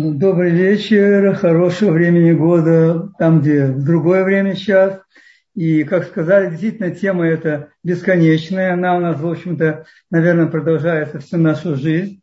[0.00, 5.00] Добрый вечер, хорошего времени года, там, где в другое время сейчас.
[5.56, 8.74] И, как сказали, действительно, тема эта бесконечная.
[8.74, 12.22] Она у нас, в общем-то, наверное, продолжается всю нашу жизнь,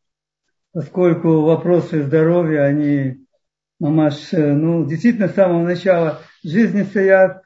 [0.72, 3.26] поскольку вопросы здоровья, они,
[3.82, 7.42] мамаш, ну, действительно, с самого начала жизни стоят.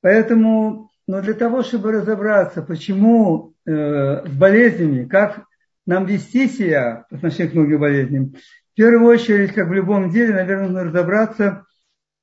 [0.00, 5.44] Поэтому, ну, для того, чтобы разобраться, почему э, с болезнями, как
[5.86, 8.34] нам вести себя по отношению к многим болезням,
[8.80, 11.66] первую очередь, как в любом деле, наверное, нужно разобраться,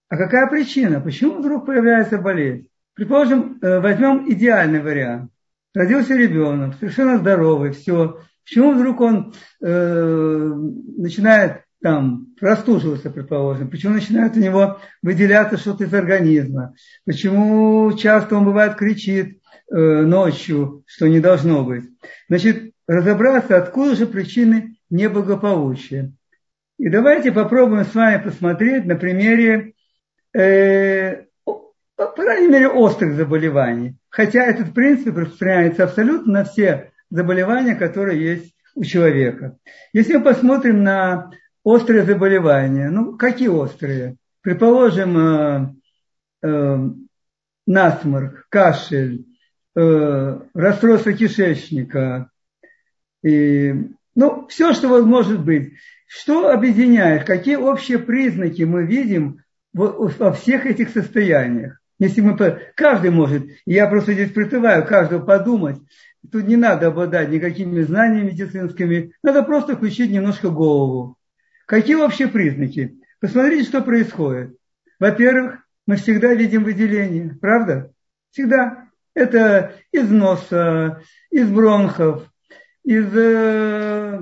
[0.10, 2.70] а какая причина, почему вдруг появляется болезнь.
[2.96, 5.30] Предположим, э, возьмем идеальный вариант.
[5.76, 8.22] Родился ребенок, совершенно здоровый, все.
[8.44, 10.54] Почему вдруг он э,
[10.98, 16.74] начинает там простуживаться, предположим, почему начинает у него выделяться что-то из организма,
[17.06, 21.84] почему часто он бывает кричит э, ночью, что не должно быть.
[22.30, 26.14] Значит, разобраться, откуда же причины неблагополучия.
[26.78, 29.74] И давайте попробуем с вами посмотреть на примере,
[30.34, 33.96] э, по крайней мере, острых заболеваний.
[34.10, 39.58] Хотя этот принцип распространяется абсолютно на все заболевания, которые есть у человека.
[39.92, 41.32] Если мы посмотрим на
[41.64, 44.18] острые заболевания, ну, какие острые?
[44.42, 45.74] Предположим, э,
[46.44, 46.78] э,
[47.66, 49.26] насморк, кашель,
[49.76, 52.30] э, расстройство кишечника,
[53.24, 53.74] и,
[54.16, 55.74] ну, все, что может быть.
[56.08, 57.26] Что объединяет?
[57.26, 61.80] Какие общие признаки мы видим во всех этих состояниях?
[62.00, 62.38] Если мы,
[62.76, 65.78] каждый может, я просто здесь призываю каждого подумать,
[66.32, 71.18] тут не надо обладать никакими знаниями медицинскими, надо просто включить немножко голову.
[71.66, 72.98] Какие общие признаки?
[73.20, 74.56] Посмотрите, что происходит.
[75.00, 77.92] Во-первых, мы всегда видим выделение, правда?
[78.32, 78.88] Всегда.
[79.14, 82.24] Это из носа, из бронхов,
[82.84, 84.20] из э,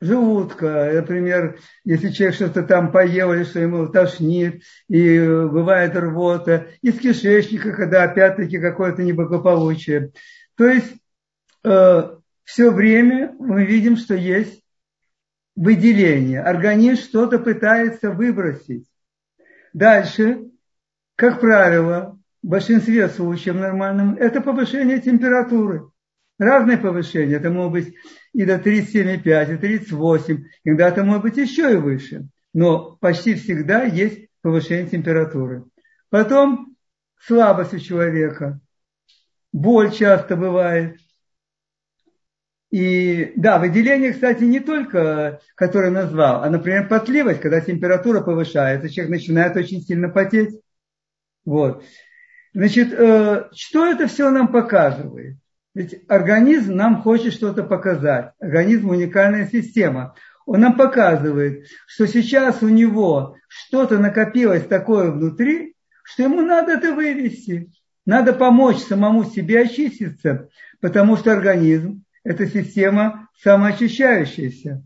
[0.00, 0.90] желудка.
[0.94, 7.72] Например, если человек что-то там поел или что ему тошнит, и бывает рвота, из кишечника,
[7.72, 10.12] когда опять-таки какое-то неблагополучие.
[10.56, 10.94] То есть
[11.64, 12.10] э,
[12.44, 14.62] все время мы видим, что есть
[15.54, 16.40] выделение.
[16.40, 18.86] Организм что-то пытается выбросить.
[19.72, 20.46] Дальше,
[21.16, 25.89] как правило, в большинстве случаев нормальным, это повышение температуры.
[26.40, 27.34] Разные повышения.
[27.34, 27.94] Это могут быть
[28.32, 30.44] и до 37,5, и 38.
[30.64, 32.28] Иногда это может быть еще и выше.
[32.54, 35.64] Но почти всегда есть повышение температуры.
[36.08, 36.74] Потом
[37.20, 38.58] слабость у человека.
[39.52, 40.98] Боль часто бывает.
[42.70, 49.10] И да, выделение, кстати, не только, которое назвал, а, например, потливость, когда температура повышается, человек
[49.10, 50.58] начинает очень сильно потеть.
[51.44, 51.84] Вот.
[52.54, 55.36] Значит, э, что это все нам показывает?
[55.74, 58.32] Ведь организм нам хочет что-то показать.
[58.40, 60.14] Организм уникальная система.
[60.46, 66.92] Он нам показывает, что сейчас у него что-то накопилось такое внутри, что ему надо это
[66.92, 67.70] вывести.
[68.04, 70.48] Надо помочь самому себе очиститься,
[70.80, 74.82] потому что организм– это система самоочищающаяся.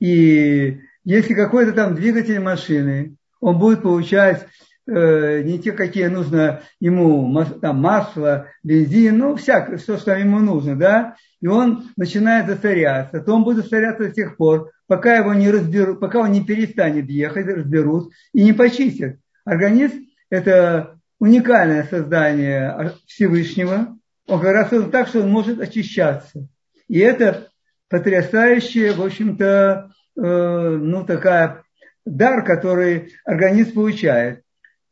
[0.00, 4.48] И если какой-то там двигатель машины, он будет получать
[4.86, 11.16] не те, какие нужно ему, там, масло, бензин, ну, всякое, все, что ему нужно, да,
[11.40, 16.00] и он начинает засоряться, то он будет засоряться до тех пор, пока его не разберут,
[16.00, 19.16] пока он не перестанет ехать, разберут и не почистят.
[19.44, 26.46] Организм– это уникальное создание Всевышнего, он как раз так, что он может очищаться.
[26.88, 27.48] И это
[27.88, 31.64] потрясающая, в общем-то, э, ну, такая
[32.04, 34.42] дар, который организм получает.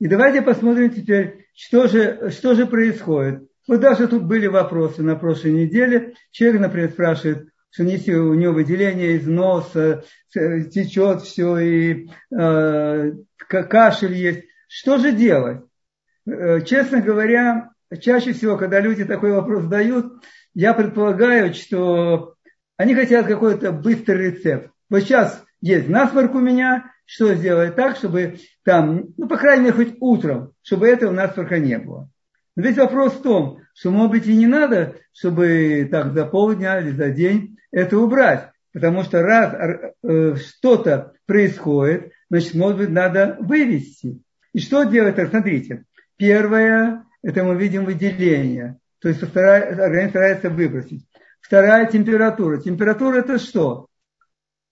[0.01, 3.49] И давайте посмотрим теперь, что же, что же происходит.
[3.67, 6.15] Вот даже тут были вопросы на прошлой неделе.
[6.31, 13.13] Человек, например, спрашивает, что у него выделение из носа, течет все, и э,
[13.47, 14.45] кашель есть.
[14.69, 15.63] Что же делать?
[16.27, 17.71] Э, честно говоря,
[18.01, 20.23] чаще всего, когда люди такой вопрос задают,
[20.55, 22.35] я предполагаю, что
[22.77, 24.71] они хотят какой-то быстрый рецепт.
[24.89, 29.77] Вот сейчас есть насморк у меня, что сделать так, чтобы там, ну, по крайней мере,
[29.77, 32.09] хоть утром, чтобы этого насморка не было.
[32.55, 36.81] Но весь вопрос в том, что, может быть, и не надо, чтобы так за полдня
[36.81, 38.51] или за день это убрать.
[38.73, 39.55] Потому что раз
[40.03, 44.21] э, что-то происходит, значит, может быть, надо вывести.
[44.53, 45.17] И что делать?
[45.17, 45.85] Так, смотрите.
[46.17, 48.79] Первое, это мы видим выделение.
[49.01, 51.07] То есть организм старается выбросить.
[51.41, 52.59] Вторая температура.
[52.59, 53.88] Температура это что?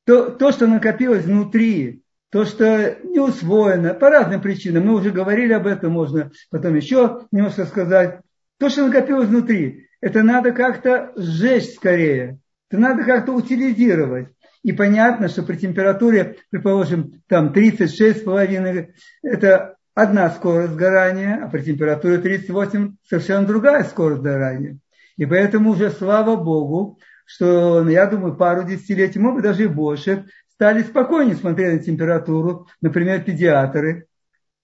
[0.07, 5.53] То, то, что накопилось внутри то, что не усвоено по разным причинам, мы уже говорили
[5.53, 8.21] об этом, можно потом еще немножко сказать.
[8.59, 12.39] То, что накопилось внутри, это надо как-то сжечь скорее,
[12.71, 14.29] это надо как-то утилизировать.
[14.63, 18.89] И понятно, что при температуре, предположим, там 36,5,
[19.23, 24.79] это одна скорость сгорания, а при температуре 38 совершенно другая скорость сгорания.
[25.17, 29.69] И поэтому уже слава Богу, что, ну, я думаю, пару десятилетий, может быть, даже и
[29.69, 34.07] больше, стали спокойнее смотреть на температуру, например, педиатры.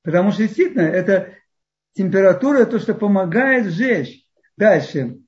[0.02, 1.34] Потому что действительно это
[1.94, 4.24] температура, то, что помогает сжечь.
[4.56, 5.18] Дальше.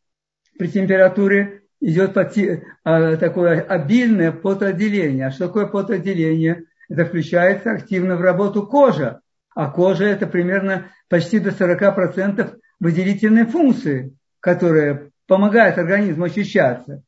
[0.59, 5.27] При температуре идет а, такое обильное потоотделение.
[5.27, 6.65] А что такое потоотделение?
[6.89, 9.21] Это включается активно в работу кожа.
[9.55, 17.03] А кожа это примерно почти до 40% выделительной функции, которая помогает организму очищаться.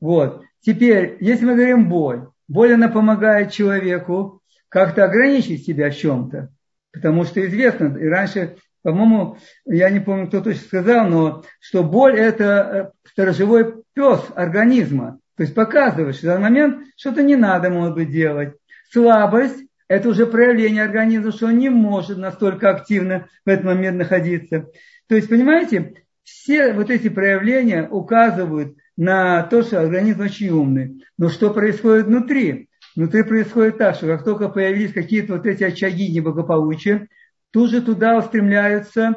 [0.00, 0.42] Вот.
[0.60, 6.50] Теперь, если мы говорим боль, боль она помогает человеку как-то ограничить себя в чем-то.
[6.92, 12.14] Потому что известно, и раньше, по-моему, я не помню, кто точно сказал, но что боль–
[12.18, 15.18] это э, сторожевой пес организма.
[15.36, 18.54] То есть показывает, что в данный момент что-то не надо, может быть, делать.
[18.90, 24.66] Слабость– это уже проявление организма, что он не может настолько активно в этот момент находиться.
[25.08, 25.94] То есть, понимаете,
[26.24, 31.02] все вот эти проявления указывают на то, что организм очень умный.
[31.16, 32.68] Но что происходит внутри?
[32.94, 37.08] Внутри происходит так, что как только появились какие-то вот эти очаги неблагополучия,
[37.50, 39.14] тут же туда устремляются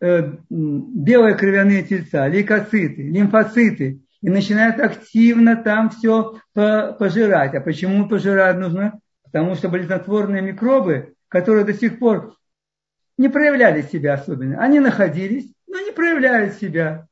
[0.00, 7.56] э, белые кровяные тельца, лейкоциты, лимфоциты, и начинают активно там все пожирать.
[7.56, 9.00] А почему пожирать нужно?
[9.24, 12.36] Потому что болезнетворные микробы, которые до сих пор
[13.16, 17.07] не проявляли себя особенно, они находились, но не проявляют себя.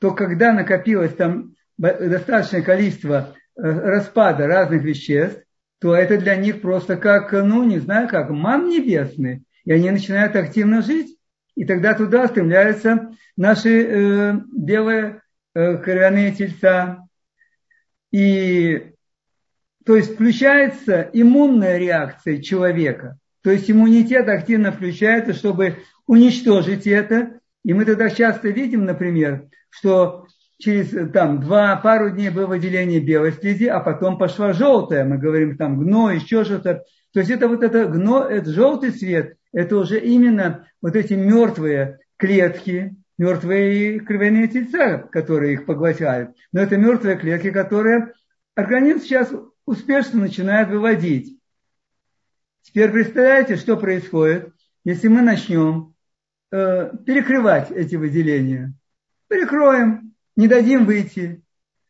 [0.00, 5.42] То когда накопилось там достаточное количество э, распада разных веществ,
[5.78, 9.44] то это для них просто как, ну, не знаю, как ман небесный.
[9.64, 11.16] И они начинают активно жить.
[11.54, 15.22] И тогда туда стремляются наши э, белые
[15.54, 17.06] э, кровяные тельца.
[18.10, 18.92] И
[19.84, 23.18] то есть включается иммунная реакция человека.
[23.42, 27.39] То есть иммунитет активно включается, чтобы уничтожить это.
[27.64, 30.26] И мы тогда часто видим, например, что
[30.58, 35.56] через там, два, пару дней было выделение белой слизи, а потом пошла желтая, мы говорим
[35.56, 36.84] там гной, еще что-то.
[37.12, 41.98] То есть это вот это гно, это желтый цвет, это уже именно вот эти мертвые
[42.16, 46.36] клетки, мертвые кровяные тельца, которые их поглощают.
[46.52, 48.12] Но это мертвые клетки, которые
[48.54, 49.32] организм сейчас
[49.66, 51.38] успешно начинает выводить.
[52.62, 54.52] Теперь представляете, что происходит,
[54.84, 55.89] если мы начнем э,
[56.50, 58.74] перекрывать эти выделения.
[59.28, 61.42] Перекроем, не дадим выйти,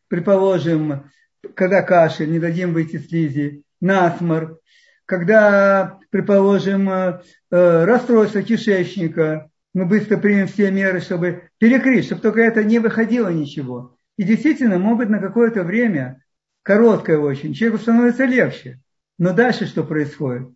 [0.08, 1.10] предположим,
[1.54, 4.60] когда кашель, не дадим выйти слизи, насморк,
[5.06, 12.62] когда, предположим, э, расстройство кишечника, мы быстро примем все меры, чтобы перекрыть, чтобы только это
[12.62, 13.96] не выходило ничего.
[14.16, 16.22] И действительно, может быть, на какое-то время,
[16.62, 18.80] короткое очень, человеку становится легче.
[19.18, 20.48] Но дальше что происходит?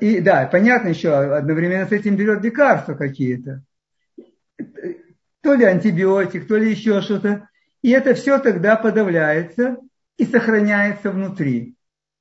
[0.00, 3.62] И да, понятно еще, одновременно с этим берет лекарства какие-то
[5.46, 7.48] то ли антибиотик, то ли еще что-то.
[7.80, 9.76] И это все тогда подавляется
[10.16, 11.76] и сохраняется внутри.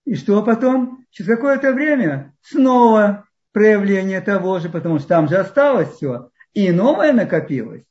[0.05, 1.03] И что потом?
[1.09, 6.29] Через какое-то время снова проявление того же, потому что там же осталось все.
[6.53, 7.83] И новое накопилось.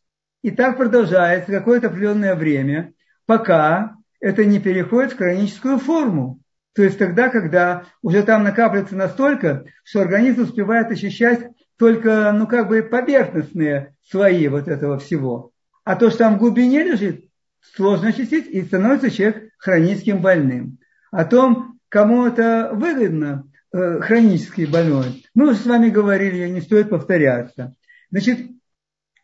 [0.42, 2.92] И так продолжается какое-то определенное время,
[3.26, 6.38] пока это не переходит в хроническую форму.
[6.74, 12.68] То есть тогда, когда уже там накапливается настолько, что организм успевает ощущать только, ну, как
[12.68, 15.52] бы поверхностные слои вот этого всего.
[15.84, 17.26] А то, что там в глубине лежит,
[17.60, 20.78] сложно очистить, и становится человек хроническим больным.
[21.10, 26.90] О том, кому это выгодно, э, хронический больной, мы уже с вами говорили, не стоит
[26.90, 27.74] повторяться.
[28.10, 28.50] Значит,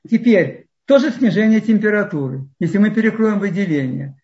[0.09, 4.21] теперь тоже снижение температуры, если мы перекроем выделение.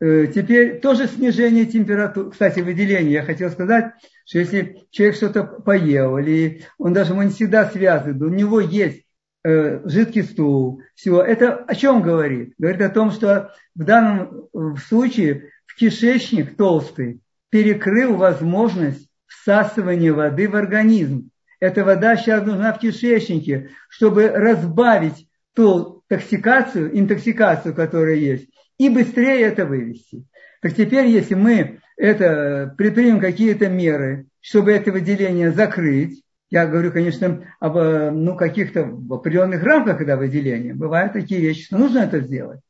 [0.00, 2.30] Э, теперь тоже снижение температуры.
[2.30, 3.92] Кстати, выделение, я хотел сказать,
[4.26, 9.04] что если человек что-то поел, или он даже ему не всегда связан, у него есть
[9.44, 12.54] э, жидкий стул, все, это о чем говорит?
[12.58, 14.48] Говорит о том, что в данном
[14.88, 17.20] случае в кишечник толстый
[17.50, 21.30] перекрыл возможность всасывания воды в организм.
[21.60, 28.48] Эта вода сейчас нужна в кишечнике, чтобы разбавить ту токсикацию, интоксикацию, которая есть,
[28.78, 30.24] и быстрее это вывести.
[30.60, 37.46] Так теперь, если мы это, предпримем какие-то меры, чтобы это выделение закрыть, я говорю, конечно,
[37.60, 42.60] об ну, каких-то определенных рамках, когда выделение, бывают такие вещи, что нужно это сделать,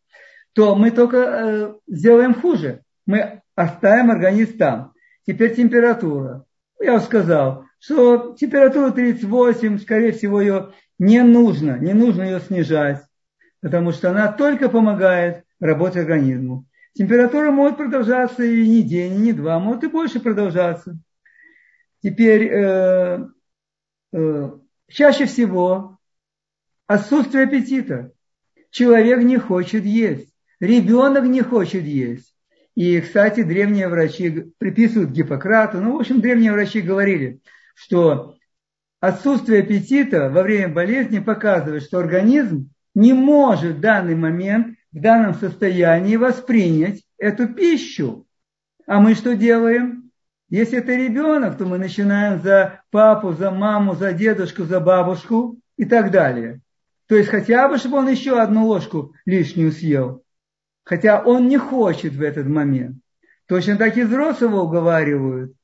[0.54, 2.80] то мы только э, сделаем хуже.
[3.06, 4.92] Мы оставим организм там.
[5.26, 6.44] Теперь температура.
[6.80, 13.02] Я уже сказал, что температура 38, скорее всего, ее не нужно, не нужно ее снижать,
[13.60, 16.66] потому что она только помогает работе организму.
[16.94, 20.96] Температура может продолжаться и не день, и не два, может и больше продолжаться.
[22.02, 23.26] Теперь э,
[24.12, 24.50] э,
[24.88, 25.98] чаще всего
[26.86, 28.12] отсутствие аппетита.
[28.70, 32.34] Человек не хочет есть, ребенок не хочет есть.
[32.74, 37.40] И, кстати, древние врачи приписывают Гиппократу, ну, в общем, древние врачи говорили,
[37.74, 38.36] что
[39.00, 45.34] отсутствие аппетита во время болезни показывает, что организм не может в данный момент, в данном
[45.34, 48.26] состоянии воспринять эту пищу.
[48.86, 50.10] А мы что делаем?
[50.48, 55.84] Если это ребенок, то мы начинаем за папу, за маму, за дедушку, за бабушку и
[55.84, 56.60] так далее.
[57.08, 60.22] То есть хотя бы, чтобы он еще одну ложку лишнюю съел.
[60.84, 62.98] Хотя он не хочет в этот момент.
[63.48, 65.54] Точно так и взрослого уговаривают.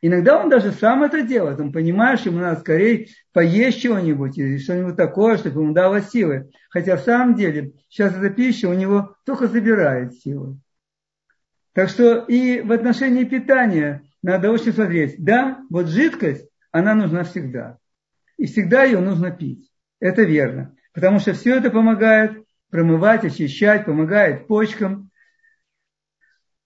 [0.00, 1.58] Иногда он даже сам это делает.
[1.58, 6.50] Он понимает, что ему надо скорее поесть чего-нибудь или что-нибудь такое, чтобы ему дало силы.
[6.70, 10.58] Хотя в самом деле сейчас эта пища у него только забирает силы.
[11.72, 15.16] Так что и в отношении питания надо очень смотреть.
[15.18, 17.78] Да, вот жидкость, она нужна всегда.
[18.36, 19.70] И всегда ее нужно пить.
[20.00, 20.74] Это верно.
[20.92, 25.07] Потому что все это помогает промывать, очищать, помогает почкам.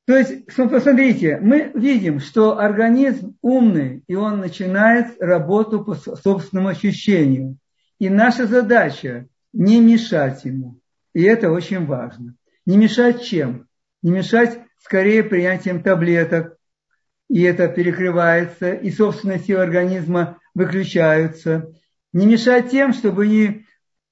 [0.04, 7.56] То есть, посмотрите, мы видим, что организм умный, и он начинает работу по собственному ощущению.
[7.99, 10.80] И наша задача не мешать ему.
[11.14, 12.35] И это очень важно.
[12.66, 13.68] Не мешать чем?
[14.02, 16.56] Не мешать скорее принятием таблеток.
[17.28, 21.73] И это перекрывается, и собственные силы организма выключаются.
[22.12, 23.66] Не мешать тем, чтобы не,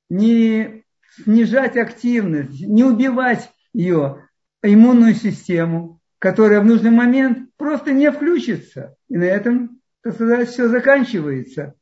[0.09, 0.85] не
[1.25, 4.29] снижать активность, не убивать ее,
[4.63, 8.97] иммунную систему, которая в нужный момент просто не включится.
[9.09, 11.75] И на этом, так сказать, все заканчивается.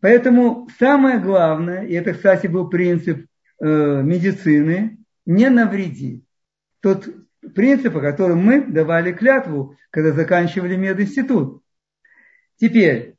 [0.00, 3.26] Поэтому самое главное, и это, кстати, был принцип
[3.60, 3.64] э,
[4.02, 6.24] медицины, не навреди.
[6.80, 7.08] Тот
[7.54, 11.62] принцип, о котором мы давали клятву, когда заканчивали мединститут.
[12.56, 13.16] Теперь,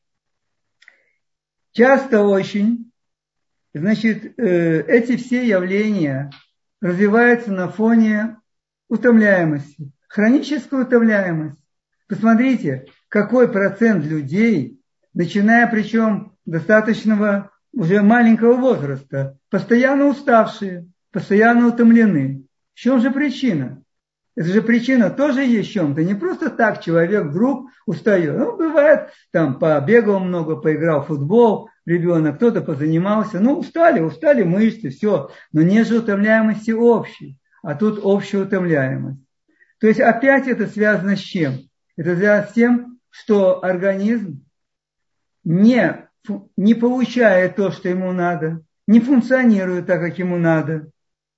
[1.74, 2.90] часто очень
[3.74, 6.32] Значит, э, эти все явления
[6.82, 8.38] развиваются на фоне
[8.90, 11.64] утомляемости, хронической утомляемости.
[12.08, 14.82] Посмотрите, какой процент людей,
[15.14, 22.46] начиная причем достаточного уже маленького возраста, постоянно уставшие, постоянно утомлены.
[22.74, 23.84] В чем же причина?
[24.36, 26.04] Это же причина тоже есть в чем-то.
[26.04, 28.38] Не просто так человек вдруг устает.
[28.38, 33.40] Ну, бывает, там побегал много, поиграл в футбол, ребенок, кто-то позанимался.
[33.40, 35.30] Ну, устали, устали мышцы, все.
[35.52, 37.38] Но нет же утомляемости общей.
[37.62, 39.20] А тут общая утомляемость.
[39.80, 41.60] То есть опять это связано с чем?
[41.98, 44.46] Это связано с тем, что организм
[45.44, 46.08] не,
[46.58, 50.90] не получает то, что ему надо, не функционирует так, как ему надо.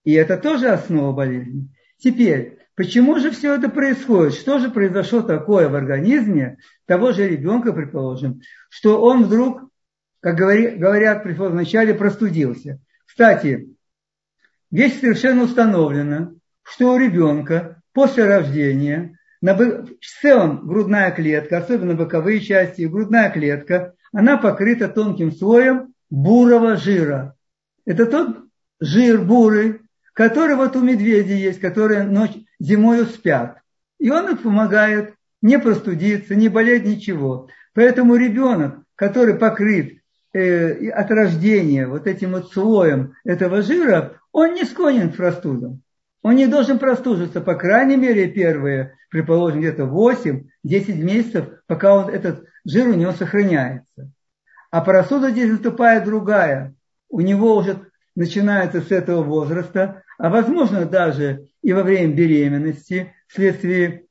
[0.03, 1.69] И это тоже основа болезни.
[1.97, 4.33] Теперь, почему же все это происходит?
[4.33, 9.71] Что же произошло такое в организме того же ребенка, предположим, что он вдруг
[10.21, 12.79] как говорят в начале, простудился.
[13.05, 13.69] Кстати,
[14.71, 19.87] здесь совершенно установлено, что у ребенка после рождения на, в
[20.21, 27.35] целом грудная клетка, особенно боковые части, грудная клетка, она покрыта тонким слоем бурого жира.
[27.85, 28.37] Это тот
[28.79, 29.81] жир бурый,
[30.13, 33.61] который вот у медведей есть, которые ночь, зимою спят.
[33.99, 37.49] И он их помогает не простудиться, не болеть, ничего.
[37.73, 40.00] Поэтому ребенок, который покрыт
[40.33, 45.81] э, от рождения вот этим вот слоем этого жира, он не склонен к простудам.
[46.23, 50.43] Он не должен простужиться, по крайней мере, первые, предположим, где-то 8-10
[51.01, 54.11] месяцев, пока он, этот жир у него сохраняется.
[54.69, 56.75] А простуда здесь наступает другая.
[57.09, 64.05] У него уже начинается с этого возраста, а возможно даже и во время беременности, вследствие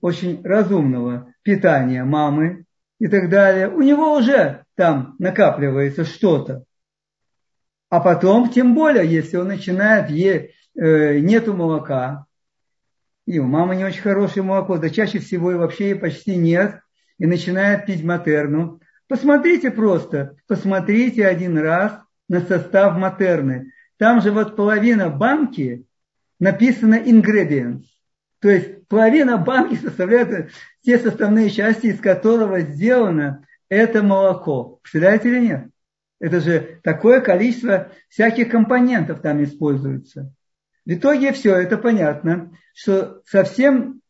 [0.00, 2.65] очень разумного питания мамы
[2.98, 3.68] и так далее.
[3.68, 6.64] У него уже там накапливается что-то.
[7.88, 12.26] А потом, тем более, если он начинает есть, э, нету молока,
[13.26, 16.80] и у мамы не очень хорошее молоко, да чаще всего и вообще и почти нет,
[17.18, 18.80] и начинает пить матерну.
[19.08, 21.98] Посмотрите просто, посмотрите один раз
[22.28, 23.72] на состав матерны.
[23.98, 25.86] Там же вот половина банки
[26.38, 27.84] написано ingredients.
[28.40, 30.50] То есть половина банки составляет
[30.82, 34.78] те составные части, из которого сделано это молоко.
[34.82, 35.68] Представляете или нет?
[36.20, 40.32] Это же такое количество всяких компонентов там используется.
[40.84, 44.00] В итоге все это понятно, что совсем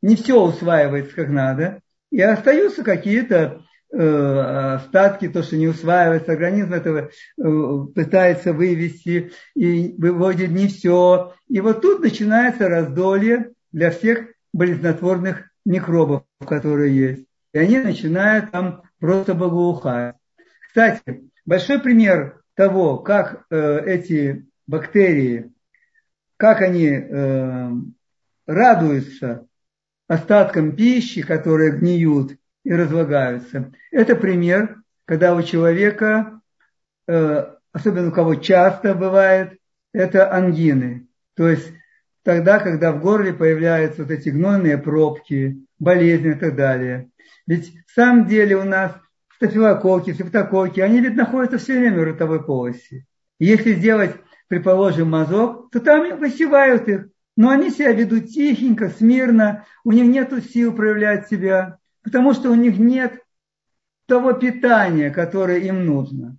[0.00, 1.80] не все усваивается как надо,
[2.10, 9.94] и остаются какие-то э, остатки, то, что не усваивается, организм этого э, пытается вывести и
[9.98, 11.34] выводит не все.
[11.48, 17.26] И вот тут начинается раздолье для всех болезнетворных микробов, которые есть.
[17.52, 20.14] И они начинают там просто благоухать.
[20.68, 25.52] Кстати, большой пример того, как э, эти бактерии,
[26.36, 27.70] как они э,
[28.46, 29.46] радуются
[30.06, 33.72] остаткам пищи, которые гниют и разлагаются.
[33.90, 36.40] Это пример, когда у человека,
[37.08, 39.58] э, особенно у кого часто бывает,
[39.92, 41.08] это ангины.
[41.34, 41.72] То есть
[42.24, 47.10] тогда, когда в горле появляются вот эти гнойные пробки, болезни и так далее.
[47.46, 48.92] Ведь в самом деле у нас
[49.36, 53.06] стафилококки, септококки, они ведь находятся все время в ротовой полости.
[53.38, 54.12] И если сделать,
[54.48, 57.08] предположим, мазок, то там высевают их.
[57.36, 62.54] Но они себя ведут тихенько, смирно, у них нет сил проявлять себя, потому что у
[62.54, 63.20] них нет
[64.06, 66.36] того питания, которое им нужно.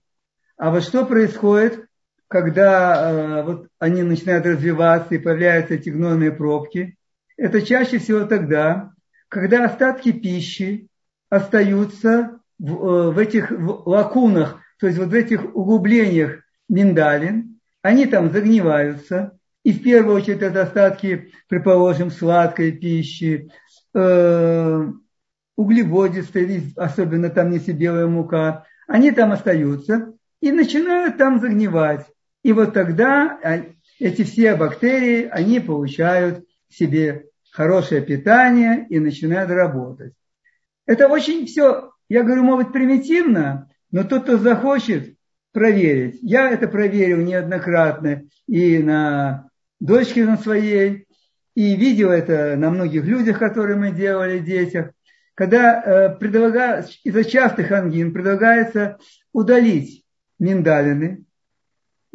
[0.57, 1.84] А вот что происходит,
[2.27, 6.97] когда э, вот они начинают развиваться и появляются эти гнойные пробки?
[7.37, 8.91] Это чаще всего тогда,
[9.29, 10.87] когда остатки пищи
[11.29, 18.31] остаются в, э, в этих лакунах, то есть вот в этих углублениях миндалин, они там
[18.31, 23.51] загниваются, и в первую очередь это остатки, предположим, сладкой пищи,
[23.93, 24.91] э,
[25.55, 32.05] углеводистой, особенно там неси белая мука, они там остаются и начинают там загнивать.
[32.45, 33.39] И вот тогда
[33.99, 40.13] эти все бактерии, они получают себе хорошее питание и начинают работать.
[40.85, 45.15] Это очень все я говорю, может примитивно, но тот, кто захочет
[45.53, 49.49] проверить, я это проверил неоднократно и на
[49.79, 51.07] дочке на своей,
[51.55, 54.91] и видел это на многих людях, которые мы делали, детях,
[55.33, 56.17] когда э,
[57.03, 58.99] из-за частых ангин предлагается
[59.33, 60.05] удалить
[60.37, 61.25] миндалины,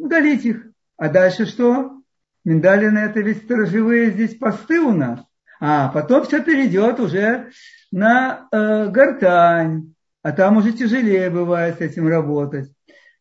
[0.01, 0.65] удалить их.
[0.97, 2.01] А дальше что?
[2.43, 5.19] Миндалины это ведь сторожевые здесь посты у нас.
[5.59, 7.51] А потом все перейдет уже
[7.91, 9.93] на э, гортань,
[10.23, 12.71] а там уже тяжелее бывает с этим работать.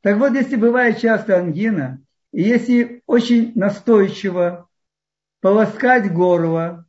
[0.03, 2.01] Так вот, если бывает часто ангина,
[2.33, 4.69] и если очень настойчиво
[5.43, 6.87] полоскать горло,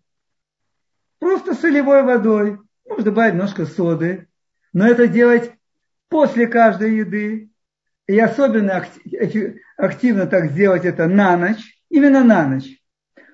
[1.19, 4.29] просто солевой водой, можно добавить немножко соды,
[4.71, 5.51] но это делать
[6.07, 7.50] после каждой еды,
[8.11, 8.85] и особенно
[9.77, 12.77] активно так сделать это на ночь, именно на ночь,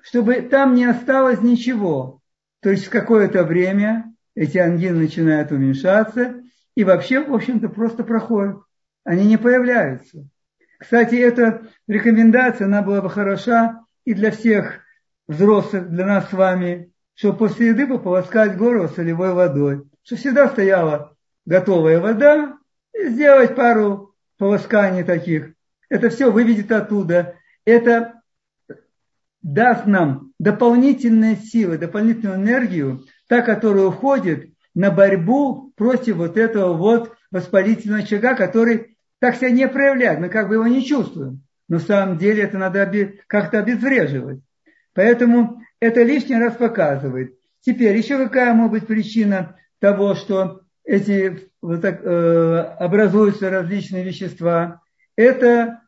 [0.02, 2.20] чтобы там не осталось ничего.
[2.60, 6.42] То есть какое-то время эти ангины начинают уменьшаться
[6.76, 8.58] и вообще, в общем-то, просто проходят.
[9.04, 10.28] Они не появляются.
[10.78, 14.80] Кстати, эта рекомендация, она была бы хороша и для всех
[15.26, 19.84] взрослых, для нас с вами, что после еды пополоскать горло солевой водой.
[20.04, 22.58] Что всегда стояла готовая вода,
[22.94, 24.07] и сделать пару
[24.38, 25.52] полосканий таких.
[25.88, 27.34] Это все выведет оттуда.
[27.64, 28.22] Это
[29.42, 37.14] даст нам дополнительные силы, дополнительную энергию та, которая уходит на борьбу против вот этого вот
[37.30, 41.42] воспалительного очага, который так себя не проявляет, мы как бы его не чувствуем.
[41.68, 42.90] Но в самом деле это надо
[43.26, 44.40] как-то обезвреживать.
[44.94, 47.34] Поэтому это лишний раз показывает.
[47.60, 54.80] Теперь еще какая может быть причина того, что эти вот так, э, образуются различные вещества?
[55.16, 55.82] Это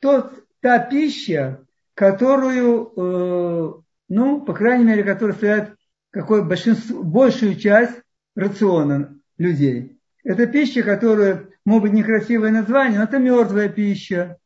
[0.00, 1.64] тот, та пища,
[1.94, 3.72] которую, э,
[4.08, 5.74] ну, по крайней мере, которая стоит
[6.10, 8.00] какой большинство, большую часть
[8.36, 9.98] рациона людей.
[10.22, 14.38] Это пища, которая, может быть, некрасивое название, но это мертвая пища.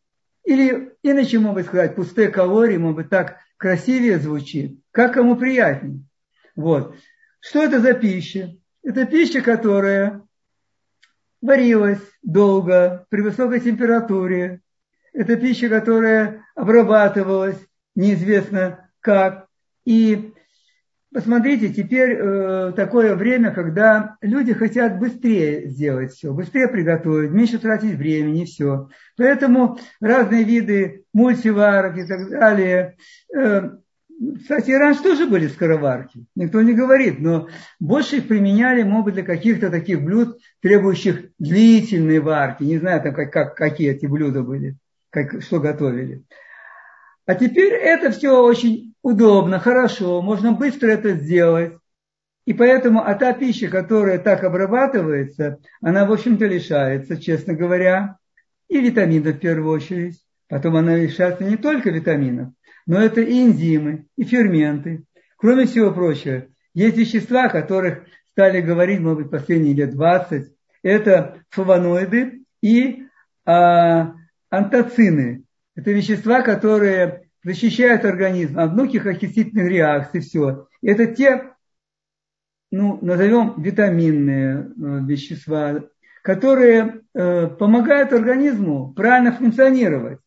[0.44, 6.00] Или иначе, быть, сказать, пустые калории, может быть, так красивее звучит, как кому приятнее.
[6.56, 6.94] Вот.
[7.40, 8.54] Что это за пища?
[8.88, 10.22] Это пища, которая
[11.42, 14.62] варилась долго, при высокой температуре.
[15.12, 17.58] Это пища, которая обрабатывалась
[17.94, 19.46] неизвестно как.
[19.84, 20.32] И
[21.10, 27.94] Посмотрите, теперь э, такое время, когда люди хотят быстрее сделать все, быстрее приготовить, меньше тратить
[27.94, 28.90] времени, все.
[29.16, 32.98] Поэтому разные виды мультиварок и так далее.
[33.34, 33.70] Э,
[34.40, 39.70] кстати, раньше тоже были скороварки, никто не говорит, но больше их применяли, быть, для каких-то
[39.70, 42.64] таких блюд, требующих длительной варки.
[42.64, 44.76] Не знаю, там, как, как, какие эти блюда были,
[45.10, 46.24] как, что готовили.
[47.26, 51.74] А теперь это все очень удобно, хорошо, можно быстро это сделать.
[52.44, 58.16] И поэтому, а та пища, которая так обрабатывается, она, в общем-то, лишается, честно говоря,
[58.68, 60.18] и витаминов в первую очередь.
[60.48, 62.54] Потом она лишается не только витаминов,
[62.88, 65.04] но это и энзимы, и ферменты.
[65.36, 70.50] Кроме всего прочего, есть вещества, о которых стали говорить, может быть, последние лет 20,
[70.82, 73.04] Это флавоноиды и
[73.44, 74.14] а,
[74.48, 75.44] антоцины.
[75.76, 80.66] Это вещества, которые защищают организм от многих окислительных реакций, все.
[80.82, 81.52] Это те,
[82.70, 84.64] ну, назовем, витаминные э,
[85.06, 85.84] вещества,
[86.22, 90.20] которые э, помогают организму правильно функционировать.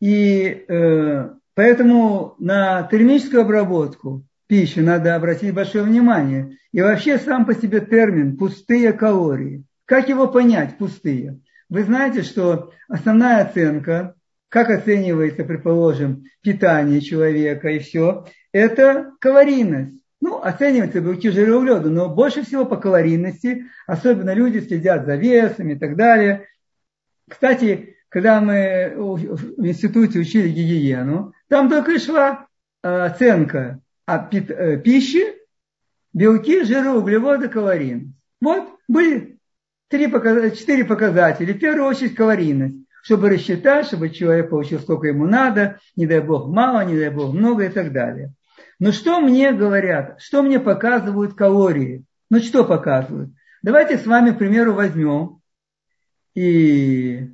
[0.00, 6.56] И э, поэтому на термическую обработку пищи надо обратить большое внимание.
[6.72, 9.64] И вообще сам по себе термин «пустые калории».
[9.84, 11.40] Как его понять, пустые?
[11.68, 14.14] Вы знаете, что основная оценка,
[14.48, 20.02] как оценивается, предположим, питание человека и все, это калорийность.
[20.20, 25.70] Ну, оценивается белки, жиры, углероды, но больше всего по калорийности, особенно люди следят за весом
[25.70, 26.48] и так далее.
[27.28, 32.46] Кстати, когда мы в институте учили гигиену, там только и шла
[32.82, 35.34] э, оценка э, пищи,
[36.12, 38.14] белки, жиры, углеводы, калорийность.
[38.40, 39.38] Вот были
[39.88, 40.06] три,
[40.56, 41.52] четыре показателя.
[41.52, 46.48] В первую очередь калорийность, чтобы рассчитать, чтобы человек получил сколько ему надо, не дай бог
[46.48, 48.32] мало, не дай бог много и так далее.
[48.78, 52.04] Но что мне говорят, что мне показывают калории?
[52.30, 53.30] Ну что показывают?
[53.62, 55.40] Давайте с вами, к примеру, возьмем
[56.34, 57.30] и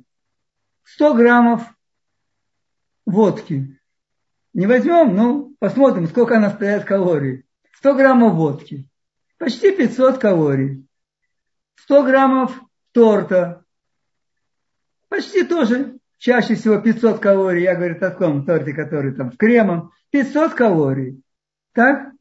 [0.85, 1.63] 100 граммов
[3.05, 3.79] водки.
[4.53, 7.45] Не возьмем, ну, посмотрим, сколько она стоит калорий.
[7.77, 8.89] 100 граммов водки.
[9.37, 10.87] Почти 500 калорий.
[11.81, 12.61] 100 граммов
[12.93, 13.63] торта.
[15.09, 17.63] Почти тоже, чаще всего 500 калорий.
[17.63, 19.91] Я говорю о таком торте, который там с кремом.
[20.11, 21.21] 500 калорий.
[21.73, 22.11] Так?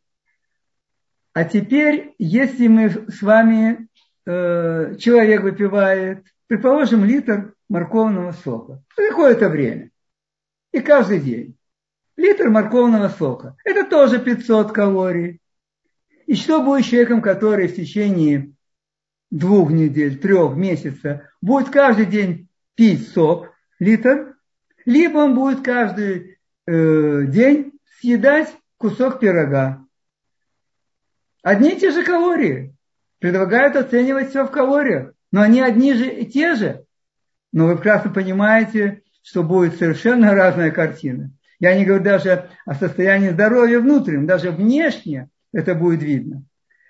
[1.33, 3.89] А теперь, если мы с вами,
[4.27, 8.83] э, человек выпивает, предположим, литр морковного сока.
[8.97, 9.91] Какое-то время.
[10.73, 11.57] И каждый день.
[12.17, 13.57] Литр морковного сока.
[13.65, 15.41] Это тоже 500 калорий.
[16.27, 18.53] И что будет человеком, который в течение
[19.31, 24.37] двух недель, трех месяцев будет каждый день пить сок, литр,
[24.85, 29.85] либо он будет каждый э, день съедать кусок пирога.
[31.43, 32.75] Одни и те же калории.
[33.19, 35.13] Предлагают оценивать все в калориях.
[35.31, 36.84] Но они одни же и те же.
[37.55, 41.31] Но вы прекрасно понимаете, что будет совершенно разная картина.
[41.61, 46.43] Я не говорю даже о состоянии здоровья внутреннем, даже внешне это будет видно.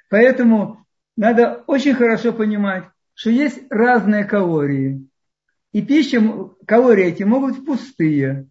[0.08, 0.86] Поэтому
[1.18, 5.06] надо очень хорошо понимать, что есть разные калории.
[5.72, 6.22] И пища,
[6.66, 8.46] калории эти могут быть пустые.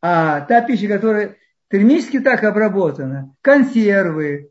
[0.00, 4.50] А та пища, которая термически так обработана, консервы.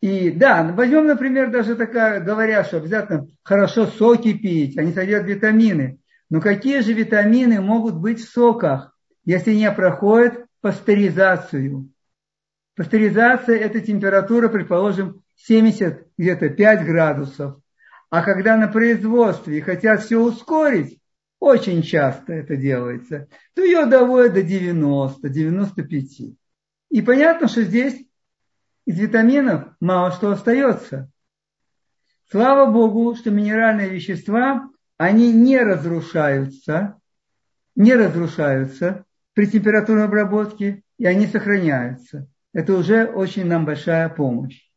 [0.00, 5.98] И да, возьмем, например, даже такая, говоря, что обязательно хорошо соки пить, они содержат витамины.
[6.32, 11.92] Но какие же витамины могут быть в соках, если не проходят пастеризацию?
[12.74, 17.60] Пастеризация– это температура, предположим, 70 где-то 5 градусов.
[18.08, 21.02] А когда на производстве хотят все ускорить,
[21.38, 26.34] очень часто это делается, то ее доводят до 90, 95.
[26.88, 28.06] И понятно, что здесь
[28.86, 31.10] из витаминов мало что остается.
[32.30, 34.71] Слава Богу, что минеральные вещества,
[35.04, 37.00] они не разрушаются,
[37.74, 42.28] не разрушаются при температурной обработке, и они сохраняются.
[42.52, 44.70] Это уже очень нам большая помощь.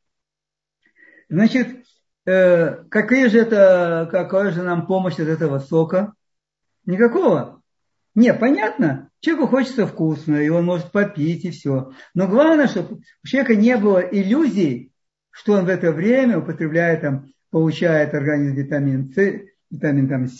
[1.29, 1.85] Значит,
[2.25, 6.13] э, какая же это, какая же нам помощь от этого сока?
[6.85, 7.61] Никакого.
[8.15, 11.91] Не, понятно, человеку хочется вкусно, и он может попить, и все.
[12.13, 14.91] Но главное, чтобы у человека не было иллюзий,
[15.29, 20.39] что он в это время употребляет, там, получает организм витамин С, витамин там, С,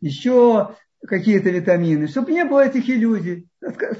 [0.00, 0.74] еще
[1.06, 3.48] какие-то витамины, чтобы не было этих иллюзий.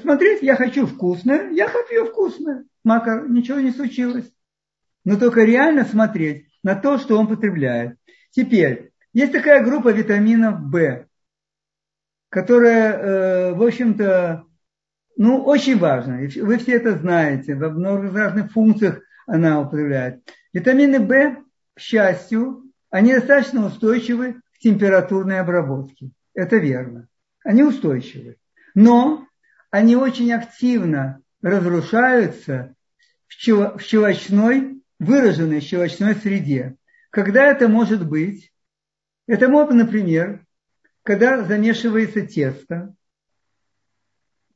[0.01, 2.65] Смотреть, я хочу вкусное, я попью вкусное.
[2.83, 4.31] Макар, ничего не случилось.
[5.03, 7.97] Но только реально смотреть на то, что он потребляет.
[8.31, 11.05] Теперь, есть такая группа витаминов В
[12.31, 14.45] которая, э, в общем-то,
[15.17, 16.17] ну, очень важна.
[16.17, 17.55] Вы все это знаете.
[17.55, 20.21] Во многих разных функциях она употребляет.
[20.53, 21.35] Витамины В,
[21.75, 26.11] к счастью, они достаточно устойчивы температурной обработке.
[26.33, 27.07] Это верно.
[27.43, 28.37] Они устойчивы.
[28.73, 29.27] Но
[29.71, 32.75] они очень активно разрушаются
[33.27, 36.75] в щелочной, выраженной щелочной среде.
[37.09, 38.53] Когда это может быть?
[39.27, 40.45] Это может, например,
[41.03, 42.93] когда замешивается тесто,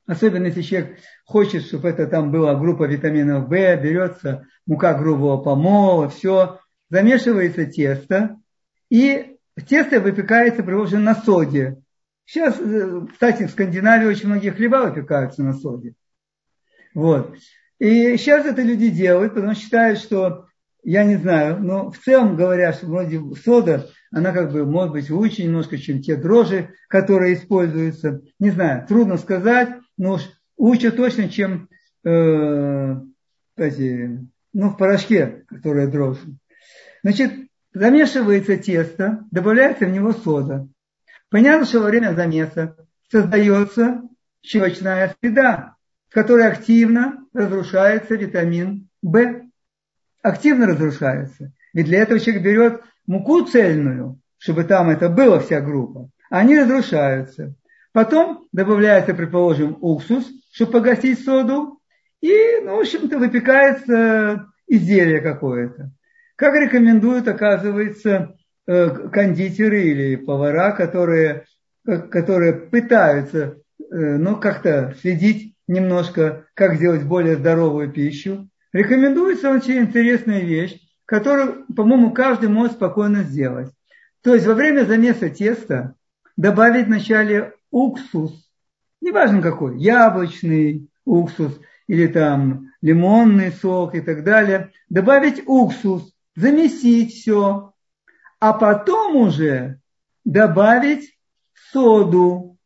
[0.06, 6.10] особенно если человек хочет, чтобы это там была группа витаминов В, берется мука грубого помола,
[6.10, 8.38] все, замешивается тесто,
[8.90, 11.78] и тесто выпекается, приложено на соде.
[12.26, 15.94] Сейчас, э, кстати, в Скандинавии очень многие хлеба выпекаются на соде.
[16.94, 17.36] Вот.
[17.80, 20.48] И сейчас это люди делают, потому что считают, что
[20.84, 25.10] я не знаю, но в целом говорят, что вроде сода, она как бы может быть
[25.10, 28.22] лучше немножко, чем те дрожжи, которые используются.
[28.40, 30.22] Не знаю, трудно сказать, но уж
[30.58, 31.70] лучше точно, чем
[32.06, 32.96] э,
[33.58, 34.20] эти,
[34.54, 36.38] ну, в порошке, которые дрожжи.
[37.04, 37.34] Значит,
[37.76, 40.68] замешивается тесто, добавляется в него сода.
[41.30, 42.76] Понятно, что во время замеса
[43.12, 44.02] создается
[44.42, 45.76] щелочная среда,
[46.10, 49.42] в которой активно разрушается витамин В
[50.24, 51.52] активно разрушаются.
[51.74, 57.56] Ведь для этого человек берет муку цельную, чтобы там это было вся группа, они разрушаются.
[57.92, 61.82] Потом добавляется, предположим, уксус, чтобы погасить соду,
[62.22, 65.92] и, ну, в общем-то, выпекается изделие какое-то.
[66.36, 68.36] Как рекомендуют, оказывается,
[68.68, 71.46] э, кондитеры или повара, которые,
[71.86, 78.50] которые пытаются э, ну, как-то следить немножко, как сделать более здоровую пищу.
[78.74, 83.72] Рекомендуется очень интересная вещь, которую, по-моему, каждый может спокойно сделать.
[84.22, 85.96] То есть во время замеса теста
[86.36, 88.50] добавить вначале уксус,
[89.00, 97.74] неважно какой, яблочный уксус или там лимонный сок и так далее, добавить уксус, замесить все,
[98.40, 99.80] а потом уже
[100.24, 101.18] добавить
[101.72, 102.58] соду.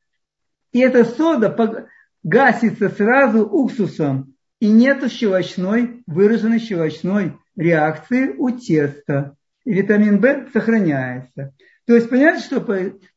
[0.71, 1.87] И эта сода
[2.23, 9.35] гасится сразу уксусом, и нет щелочной, выраженной щелочной реакции у теста.
[9.65, 11.53] И витамин В сохраняется.
[11.85, 12.61] То есть, понимаете, что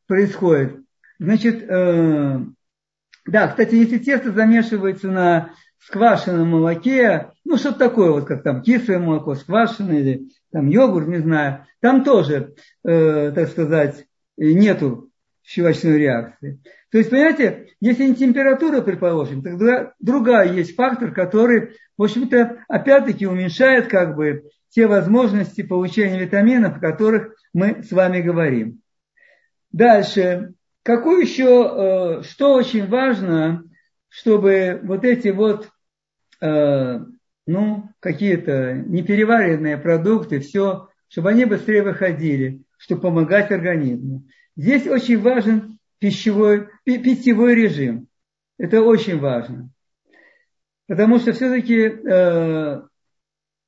[0.07, 0.79] происходит?
[1.19, 2.39] Значит, э,
[3.25, 8.99] да, кстати, если тесто замешивается на сквашенном молоке, ну, что-то такое, вот как там кислое
[8.99, 12.53] молоко, сквашенное или там йогурт, не знаю, там тоже,
[12.85, 14.05] э, так сказать,
[14.37, 15.09] нету
[15.43, 16.61] щелочной реакции.
[16.91, 23.25] То есть, понимаете, если не температура, предположим, тогда другая есть фактор, который, в общем-то, опять-таки
[23.25, 28.79] уменьшает как бы те возможности получения витаминов, о которых мы с вами говорим.
[29.71, 30.53] Дальше.
[30.83, 33.63] Какое еще, э, что очень важно,
[34.07, 35.69] чтобы вот эти вот,
[36.41, 36.99] э,
[37.45, 44.23] ну, какие-то непереваренные продукты, все, чтобы они быстрее выходили, чтобы помогать организму.
[44.55, 48.07] Здесь очень важен пищевой, питьевой режим.
[48.57, 49.69] Это очень важно.
[50.87, 52.81] Потому что все-таки э,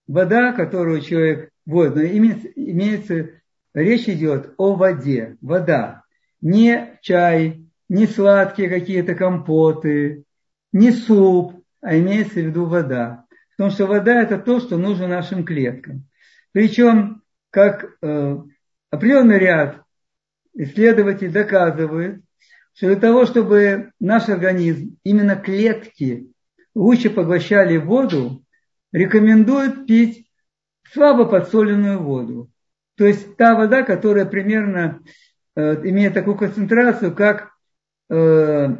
[0.08, 3.30] вода, которую человек водная, имеется, имеется,
[3.74, 5.38] речь идет о воде.
[5.42, 6.04] Вода.
[6.42, 10.24] Не чай, не сладкие какие-то компоты,
[10.72, 13.25] не суп, а имеется в виду вода.
[13.58, 16.06] Потому что вода это то, что нужно нашим клеткам.
[16.52, 18.38] Причем, как э,
[18.89, 19.82] определенный ряд
[20.54, 22.22] исследователей доказывает,
[22.74, 26.28] что для того, чтобы наш организм, именно клетки,
[26.74, 28.44] лучше поглощали воду,
[28.91, 30.30] рекомендуют пить
[30.91, 32.50] слабо подсоленную воду.
[32.96, 35.02] То есть та вода, которая примерно
[35.56, 37.52] э, имеет такую концентрацию, как
[38.10, 38.76] э, э,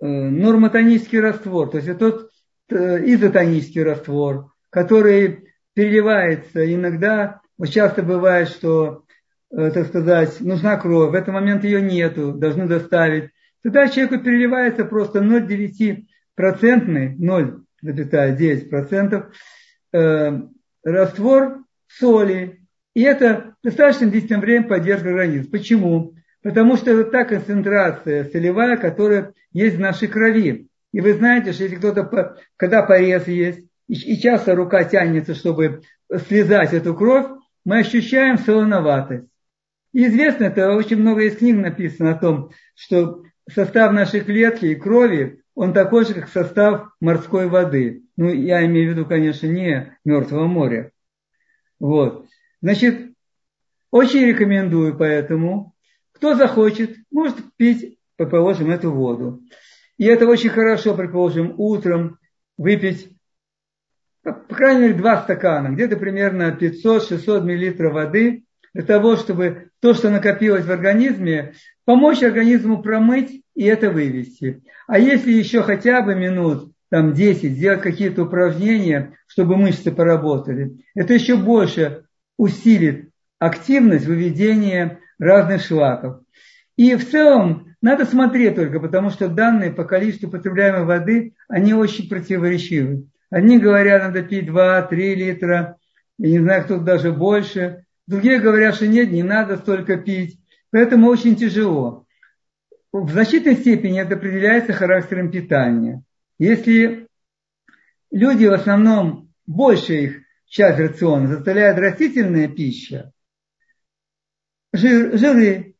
[0.00, 1.70] нормотонический раствор.
[1.70, 2.31] То есть это тот
[2.72, 7.40] изотонический раствор, который переливается иногда.
[7.58, 9.04] Вот часто бывает, что
[9.54, 13.30] Э, так сказать, нужна кровь, в этот момент ее нету, должны доставить,
[13.62, 16.04] тогда человеку переливается просто 0,9
[16.34, 19.26] процентный, 0,9 процентов
[19.92, 20.40] э,
[20.82, 22.62] раствор соли.
[22.94, 25.50] И это достаточно длительное время поддерживает организм.
[25.50, 26.14] Почему?
[26.42, 30.68] Потому что это та концентрация солевая, которая есть в нашей крови.
[30.92, 35.82] И вы знаете, что если кто-то, когда порез есть, и часто рука тянется, чтобы
[36.28, 37.26] слезать эту кровь,
[37.64, 39.28] мы ощущаем солоноватость.
[39.92, 44.74] И известно, это очень много из книг написано о том, что состав нашей клетки и
[44.74, 48.04] крови, он такой же, как состав морской воды.
[48.16, 50.92] Ну, я имею в виду, конечно, не Мертвого моря.
[51.78, 52.26] Вот.
[52.62, 53.12] Значит,
[53.90, 55.74] очень рекомендую поэтому,
[56.12, 59.42] кто захочет, может пить, предположим, эту воду.
[59.98, 62.18] И это очень хорошо, предположим, утром
[62.56, 63.10] выпить,
[64.22, 70.10] по крайней мере, два стакана, где-то примерно 500-600 миллилитров воды, для того, чтобы то, что
[70.10, 74.62] накопилось в организме, помочь организму промыть и это вывести.
[74.86, 81.14] А если еще хотя бы минут, там 10, сделать какие-то упражнения, чтобы мышцы поработали, это
[81.14, 82.04] еще больше
[82.36, 86.20] усилит активность выведения разных шлаков.
[86.76, 92.08] И в целом надо смотреть только, потому что данные по количеству потребляемой воды, они очень
[92.08, 93.08] противоречивы.
[93.28, 95.76] Одни говорят, надо пить 2-3 литра,
[96.18, 97.84] я не знаю, кто даже больше.
[98.06, 100.38] Другие говорят, что нет, не надо столько пить.
[100.70, 102.06] Поэтому очень тяжело.
[102.92, 106.02] В значительной степени это определяется характером питания.
[106.38, 107.08] Если
[108.10, 113.12] люди в основном, больше их, часть рациона составляет растительная пища,
[114.72, 115.71] жир, жиры,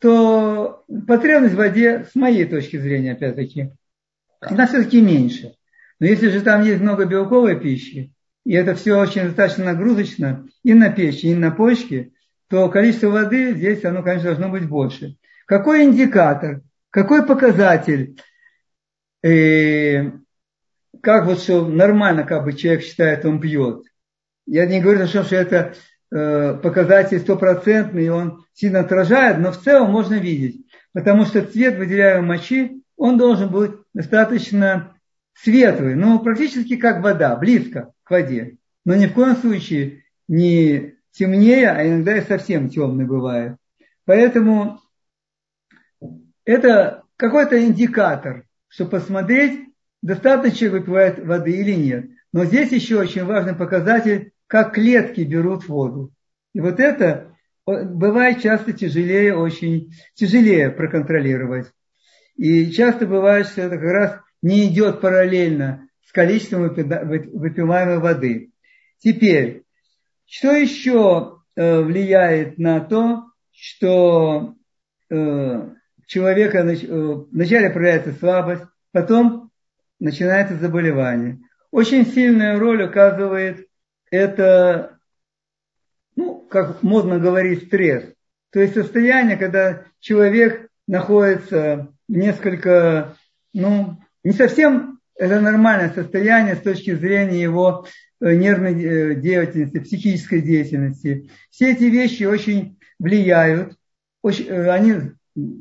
[0.00, 3.70] то потребность в воде, с моей точки зрения, опять-таки,
[4.40, 5.54] она все-таки меньше.
[6.00, 8.12] Но если же там есть много белковой пищи,
[8.44, 12.14] и это все очень достаточно нагрузочно и на печень, и на почки,
[12.48, 15.16] то количество воды здесь, оно, конечно, должно быть больше.
[15.46, 18.18] Какой индикатор, какой показатель,
[19.22, 20.10] э,
[21.02, 23.84] как вот что нормально, как бы человек считает, он пьет.
[24.46, 25.74] Я не говорю о том, что это
[26.10, 30.66] показатель стопроцентный, он сильно отражает, но в целом можно видеть.
[30.92, 34.96] Потому что цвет выделяемой мочи, он должен быть достаточно
[35.34, 38.56] светлый, ну, практически как вода, близко к воде.
[38.84, 43.56] Но ни в коем случае не темнее, а иногда и совсем темный бывает.
[44.04, 44.80] Поэтому
[46.44, 49.68] это какой-то индикатор, чтобы посмотреть,
[50.02, 52.06] достаточно выпивает воды или нет.
[52.32, 56.12] Но здесь еще очень важный показатель, как клетки берут воду.
[56.54, 61.68] И вот это бывает часто тяжелее, очень тяжелее проконтролировать.
[62.34, 68.50] И часто бывает, что это как раз не идет параллельно с количеством выпиваемой воды.
[68.98, 69.62] Теперь,
[70.26, 74.56] что еще э, влияет на то, что
[75.10, 75.68] э,
[76.06, 76.76] человека э,
[77.30, 79.52] вначале проявляется слабость, потом
[80.00, 81.38] начинается заболевание.
[81.70, 83.69] Очень сильную роль оказывает
[84.10, 84.98] это,
[86.16, 88.04] ну, как модно говорить, стресс.
[88.50, 93.16] То есть состояние, когда человек находится в несколько,
[93.52, 97.86] ну, не совсем это нормальное состояние с точки зрения его
[98.20, 101.30] э, нервной э, деятельности, психической деятельности.
[101.50, 103.76] Все эти вещи очень влияют,
[104.22, 104.94] очень, э, они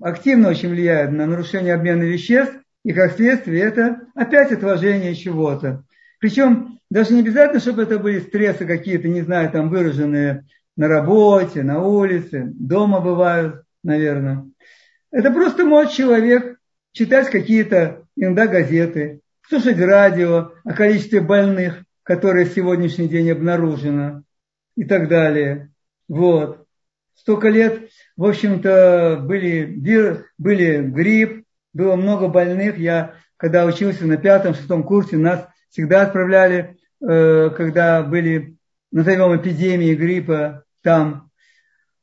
[0.02, 5.84] активно очень влияют на нарушение обмена веществ, и как следствие это опять отложение чего-то.
[6.20, 11.62] Причем даже не обязательно, чтобы это были стрессы какие-то, не знаю, там выраженные на работе,
[11.62, 14.48] на улице, дома бывают, наверное.
[15.12, 16.58] Это просто может человек
[16.92, 24.24] читать какие-то иногда газеты, слушать радио о количестве больных, которые в сегодняшний день обнаружено
[24.76, 25.72] и так далее.
[26.08, 26.66] Вот.
[27.14, 29.66] Столько лет, в общем-то, были,
[30.38, 32.78] были грипп, было много больных.
[32.78, 38.58] Я, когда учился на пятом-шестом курсе, нас всегда отправляли, когда были,
[38.92, 41.30] назовем, эпидемии гриппа там.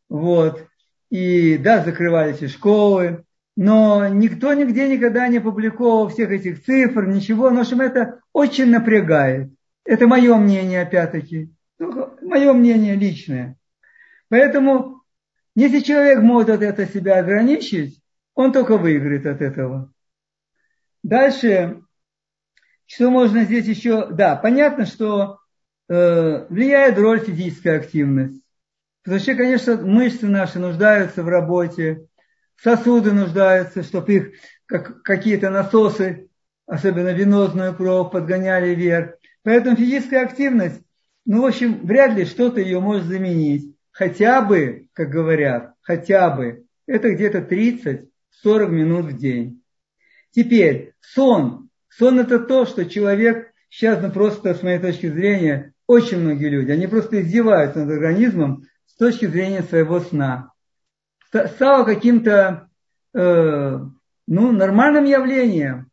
[0.08, 0.66] Вот.
[1.10, 3.24] И да, закрывались и школы,
[3.56, 7.50] но никто нигде никогда не публиковал всех этих цифр, ничего.
[7.50, 9.50] Но, в общем, это очень напрягает.
[9.84, 11.50] Это мое мнение, опять-таки.
[11.78, 13.56] Мое мнение личное.
[14.28, 15.02] Поэтому,
[15.54, 18.00] если человек может от этого себя ограничить,
[18.34, 19.92] он только выиграет от этого.
[21.02, 21.82] Дальше,
[22.86, 24.06] что можно здесь еще?
[24.10, 25.38] Да, понятно, что
[25.88, 28.40] э, влияет роль физическая активность.
[29.02, 32.06] Потому что, конечно, мышцы наши нуждаются в работе,
[32.60, 34.32] сосуды нуждаются, чтобы их
[34.66, 36.28] как, какие-то насосы,
[36.66, 39.14] особенно венозную кровь, подгоняли вверх.
[39.42, 40.82] Поэтому физическая активность,
[41.24, 43.76] ну, в общем, вряд ли что-то ее может заменить.
[43.92, 48.08] Хотя бы, как говорят, хотя бы, это где-то 30-40
[48.68, 49.62] минут в день.
[50.32, 51.65] Теперь, сон.
[51.98, 56.70] Сон это то, что человек, сейчас ну, просто, с моей точки зрения, очень многие люди,
[56.70, 60.52] они просто издеваются над организмом с точки зрения своего сна.
[61.28, 62.68] Стало каким-то
[63.14, 63.78] э,
[64.26, 65.90] ну, нормальным явлением,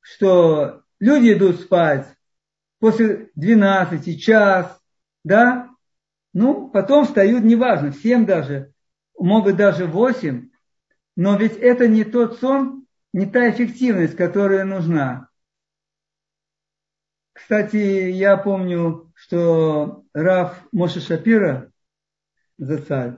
[0.00, 2.06] что люди идут спать
[2.78, 4.78] после 12, час,
[5.24, 5.70] да,
[6.32, 8.72] ну, потом встают, неважно, в 7 даже,
[9.18, 10.50] могут даже 8,
[11.16, 12.85] но ведь это не тот сон,
[13.16, 15.30] не та эффективность, которая нужна.
[17.32, 21.72] Кстати, я помню, что Раф Моша Шапира,
[22.58, 23.16] Зацаль,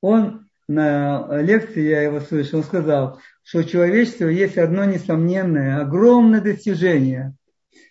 [0.00, 6.40] он на лекции, я его слышал, он сказал, что у человечества есть одно несомненное, огромное
[6.40, 7.36] достижение.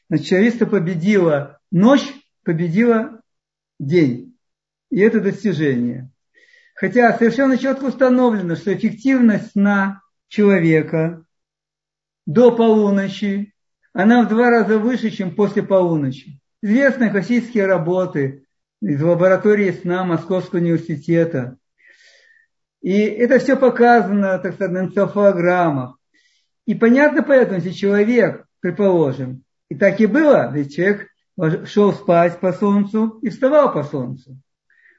[0.10, 3.21] Значит, человечество победило ночь, победило
[3.79, 4.38] день.
[4.89, 6.12] И это достижение.
[6.75, 11.23] Хотя совершенно четко установлено, что эффективность сна человека
[12.27, 13.55] до полуночи,
[13.93, 16.39] она в два раза выше, чем после полуночи.
[16.61, 18.45] Известные классические работы
[18.80, 21.57] из лаборатории сна Московского университета–
[22.82, 25.97] и это все показано, так сказать, на энцефалограммах.
[26.65, 31.07] И понятно поэтому, если человек, предположим, и так и было, ведь человек
[31.67, 34.39] шел спать по солнцу и вставал по солнцу.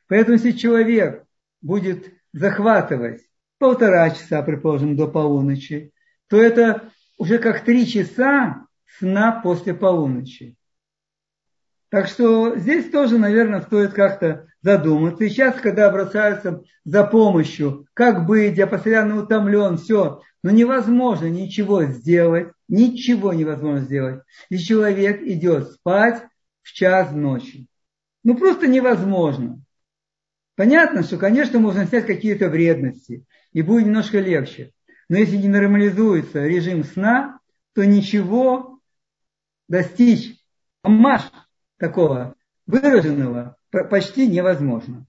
[0.09, 1.25] Поэтому, если человек
[1.61, 3.23] будет захватывать
[3.59, 5.93] полтора часа, предположим, до полуночи,
[6.29, 8.67] то это уже как три часа
[8.99, 10.57] сна после полуночи.
[11.91, 15.25] Так что здесь тоже, наверное, стоит как-то задуматься.
[15.25, 21.85] И сейчас, когда обращаются за помощью, как быть, я постоянно утомлен, все, но невозможно ничего
[21.85, 24.23] сделать, ничего невозможно сделать.
[24.51, 26.23] И человек идет спать
[26.63, 27.67] в час ночи.
[28.23, 29.61] Ну просто невозможно.
[30.57, 34.73] Понятно, что, конечно, можно снять какие-то вредности, и будет немножко легче.
[35.09, 37.41] Но если не нормализуется режим сна,
[37.75, 38.81] то ничего
[39.69, 40.37] достичь
[40.83, 41.23] амаш
[41.79, 42.35] такого
[42.67, 43.57] выраженного
[43.91, 45.07] почти невозможно.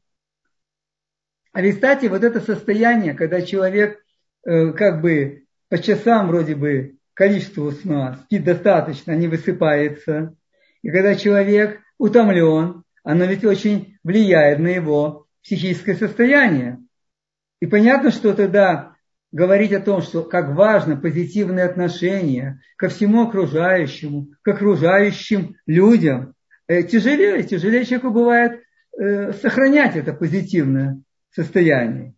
[1.51, 4.03] А кстати, вот это состояние, когда человек
[4.45, 10.35] э, как бы по часам вроде бы количество сна спит достаточно, не высыпается,
[10.81, 16.79] и когда человек утомлен, оно ведь очень влияет на его психическое состояние.
[17.59, 18.88] И понятно, что тогда
[19.31, 26.33] говорить о том, что как важно позитивное отношение ко всему окружающему, к окружающим людям,
[26.67, 28.63] э, тяжелее, тяжелее человеку бывает
[28.97, 31.01] э, сохранять это позитивное
[31.31, 32.15] состояние.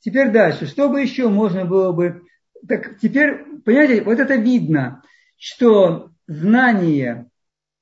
[0.00, 2.22] Теперь дальше, что бы еще можно было бы...
[2.68, 5.02] Так теперь, понимаете, вот это видно,
[5.36, 7.28] что знание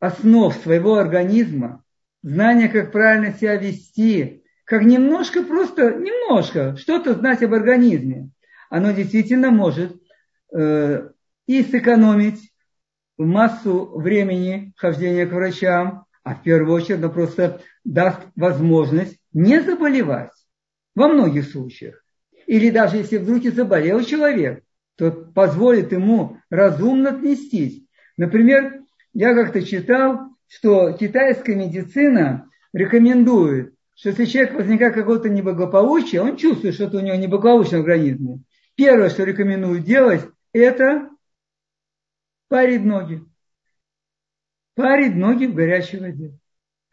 [0.01, 1.85] основ своего организма,
[2.23, 8.31] знание, как правильно себя вести, как немножко просто, немножко что-то знать об организме,
[8.73, 10.01] оно действительно может
[10.51, 11.11] э,
[11.47, 12.41] и сэкономить
[13.19, 20.33] массу времени хождения к врачам, а в первую очередь оно просто даст возможность не заболевать
[20.95, 22.03] во многих случаях.
[22.47, 24.65] Или даже если вдруг и заболел человек,
[24.97, 27.85] то позволит ему разумно отнестись.
[28.17, 28.81] Например,
[29.13, 36.75] я как-то читал, что китайская медицина рекомендует, что если человек возникает какое-то неблагополучие, он чувствует,
[36.75, 38.41] что-то у него неблагополучие в организме.
[38.75, 41.11] Первое, что рекомендуют делать, это
[42.49, 43.23] парить ноги.
[44.75, 46.35] Парить ноги в горячей воде.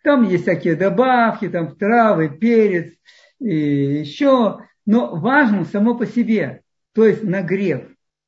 [0.03, 2.93] Там есть всякие добавки, там травы, перец
[3.39, 4.59] и еще.
[4.85, 6.63] Но важно само по себе,
[6.93, 7.83] то есть нагрев.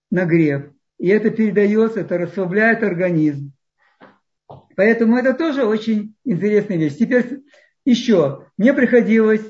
[0.10, 0.72] Нагрев.
[1.00, 3.54] И это передается, это расслабляет организм.
[4.76, 6.98] Поэтому это тоже очень интересная вещь.
[6.98, 7.42] Теперь
[7.86, 8.48] еще.
[8.58, 9.42] Мне приходилось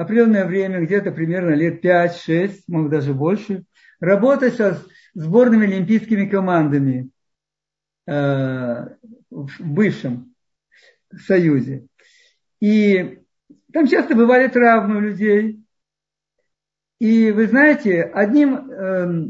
[0.00, 3.64] определенное время, где-то примерно лет 5-6, может даже больше,
[4.00, 4.82] работать со
[5.12, 7.10] сборными олимпийскими командами
[8.06, 8.86] э,
[9.30, 10.34] в бывшем
[11.26, 11.86] Союзе.
[12.60, 13.18] И
[13.74, 15.62] там часто бывали травмы людей.
[16.98, 19.28] И вы знаете, одним, э,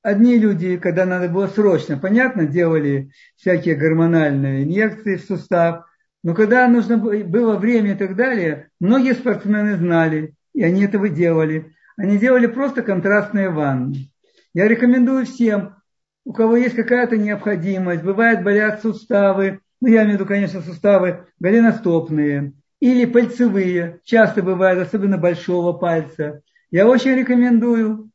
[0.00, 5.84] одни люди, когда надо было срочно, понятно, делали всякие гормональные инъекции в сустав,
[6.22, 11.74] но когда нужно было время и так далее, многие спортсмены знали, и они этого делали.
[11.96, 14.10] Они делали просто контрастные ванны.
[14.54, 15.76] Я рекомендую всем,
[16.24, 21.26] у кого есть какая-то необходимость, бывает болят суставы, ну я имею в виду, конечно, суставы
[21.40, 26.42] голеностопные или пальцевые, часто бывает, особенно большого пальца.
[26.70, 28.10] Я очень рекомендую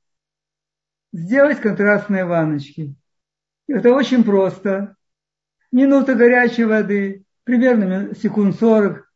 [1.12, 2.96] сделать контрастные ванночки.
[3.68, 4.96] Это очень просто.
[5.72, 9.10] Минута горячей воды, примерно секунд 40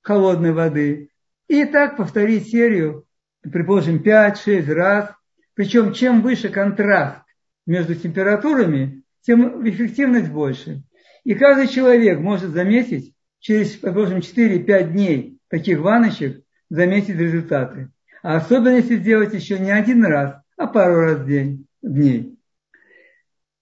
[0.00, 1.10] холодной воды.
[1.46, 3.04] И так повторить серию,
[3.42, 5.10] предположим, 5-6 раз.
[5.52, 7.22] Причем чем выше контраст
[7.66, 10.82] между температурами, тем эффективность больше.
[11.24, 17.90] И каждый человек может заметить через, предположим, 4-5 дней таких ванночек, заметить результаты.
[18.22, 22.38] А особенно если сделать еще не один раз, а пару раз в день, в дней.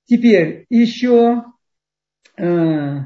[0.05, 1.43] Теперь еще
[2.37, 2.99] э,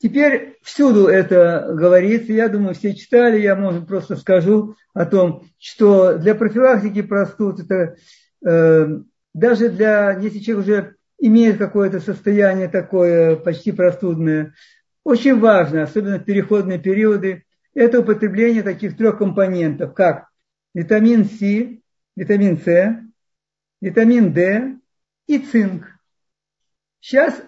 [0.00, 6.16] Теперь всюду это говорится, я думаю, все читали, я, может, просто скажу о том, что
[6.18, 7.96] для профилактики простуд, это
[8.46, 8.86] э,
[9.34, 14.54] даже для, если человек уже имеет какое-то состояние такое почти простудное,
[15.02, 17.44] очень важно, особенно в переходные периоды,
[17.74, 20.28] это употребление таких трех компонентов, как
[20.74, 21.40] витамин С,
[22.14, 23.00] витамин С,
[23.80, 24.76] витамин D
[25.26, 25.86] и цинк.
[27.00, 27.40] Сейчас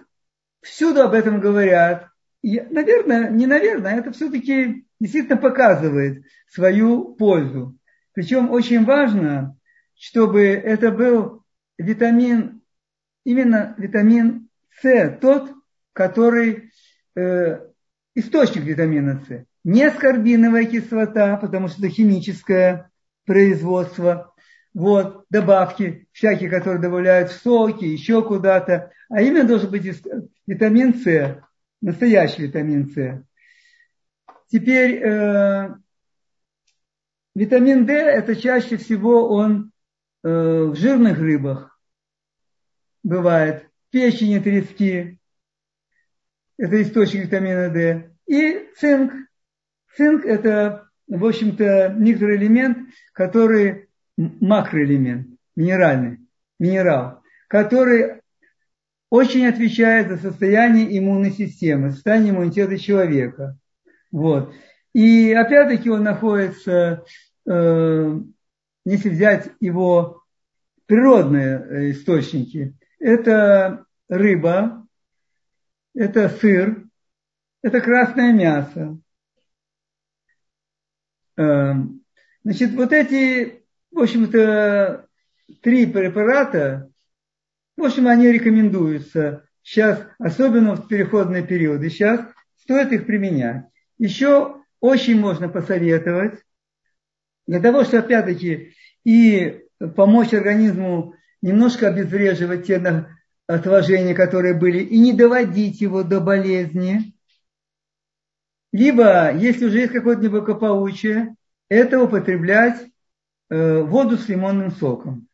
[0.61, 2.10] всюду об этом говорят,
[2.41, 7.77] и, наверное, не наверное, это все-таки действительно показывает свою пользу.
[8.13, 9.57] Причем очень важно,
[9.95, 11.43] чтобы это был
[11.77, 12.61] витамин,
[13.23, 14.49] именно витамин
[14.81, 15.51] С, тот,
[15.93, 16.71] который
[17.15, 17.59] э,
[18.15, 19.45] источник витамина С.
[19.63, 22.89] Не аскорбиновая кислота, потому что это химическое
[23.25, 24.33] производство,
[24.73, 29.85] вот, добавки всякие, которые добавляют в соки, еще куда-то, а именно должен быть
[30.47, 31.39] витамин С
[31.81, 33.23] настоящий витамин С.
[34.47, 35.75] Теперь э,
[37.35, 39.71] витамин D это чаще всего он
[40.23, 41.79] э, в жирных рыбах
[43.03, 45.19] бывает, печени трески.
[46.57, 49.13] это источник витамина D, и цинк.
[49.95, 56.19] Цинк– это, в общем-то, микроэлемент, который макроэлемент, минеральный,
[56.59, 58.20] минерал, который
[59.11, 63.57] очень отвечает за состояние иммунной системы, состояние иммунитета человека.
[64.09, 64.53] Вот.
[64.93, 67.03] И опять-таки он находится,
[67.45, 68.19] э,
[68.85, 70.23] если взять его
[70.85, 74.87] природные э, источники, это рыба,
[75.93, 76.85] это сыр,
[77.61, 78.97] это красное мясо.
[81.35, 81.73] Э,
[82.45, 85.05] значит, вот эти, в общем-то,
[85.61, 86.90] три препарата,
[87.81, 91.89] в общем, они рекомендуются сейчас, особенно в переходные периоды.
[91.89, 92.21] Сейчас
[92.57, 93.65] стоит их применять.
[93.97, 96.39] Еще очень можно посоветовать,
[97.47, 98.73] для того, чтобы, опять-таки,
[99.03, 99.65] и
[99.95, 103.05] помочь организму немножко обезвреживать те
[103.47, 107.13] отложения, которые были, и не доводить его до болезни.
[108.71, 111.35] Либо, если уже есть какое-то неблагополучие,
[111.67, 112.87] это употреблять
[113.49, 115.27] э, воду с лимонным соком.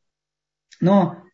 [0.79, 1.26] Но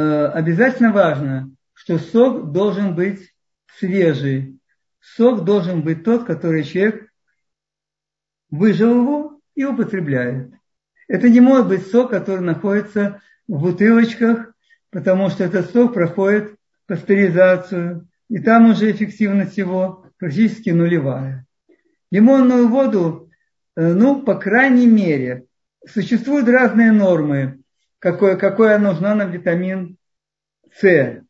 [0.00, 3.32] обязательно важно, что сок должен быть
[3.78, 4.58] свежий.
[5.00, 7.10] Сок должен быть тот, который человек
[8.50, 10.52] выжил его и употребляет.
[11.08, 14.52] Это не может быть сок, который находится в бутылочках,
[14.90, 21.46] потому что этот сок проходит пастеризацию, и там уже эффективность его практически нулевая.
[22.10, 23.30] Лимонную воду,
[23.76, 25.46] э, ну, по крайней мере,
[25.86, 27.60] существуют разные нормы,
[27.98, 29.96] какой, какой нужна нам витамин
[30.72, 31.22] С.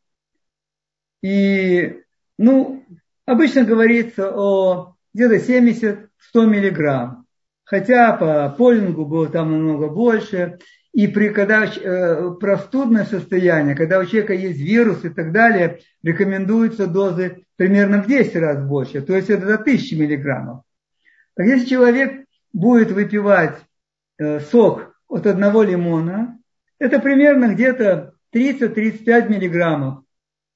[1.23, 2.03] И,
[2.39, 2.85] ну,
[3.25, 6.09] обычно говорится о где-то 70-100
[6.47, 7.27] миллиграмм.
[7.65, 10.59] Хотя по полингу было там намного больше.
[10.93, 16.87] И при, когда э, простудное состояние, когда у человека есть вирус и так далее, рекомендуются
[16.87, 19.03] дозы примерно в 10 раз больше.
[19.03, 20.63] То есть это до 1000 миллиграммов.
[21.35, 23.59] Так если человек будет выпивать
[24.19, 26.39] э, сок от одного лимона,
[26.79, 30.05] это примерно где-то 30-35 миллиграммов.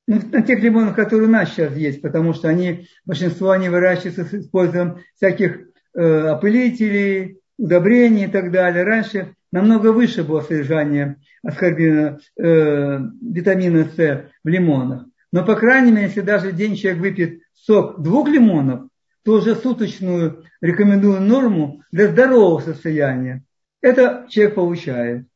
[0.06, 4.24] Ну, на тех лимонах, которые у нас сейчас есть, потому что они, большинство они выращиваются
[4.24, 8.82] с использованием всяких э, опылителей, удобрений и так далее.
[8.82, 15.06] Раньше намного выше было содержание аскорбина, э, витамина С в лимонах.
[15.32, 18.88] Но, по крайней мере, если даже день человек выпьет сок двух лимонов,
[19.24, 23.44] то уже суточную рекомендую норму для здорового состояния.
[23.80, 25.26] Это человек получает.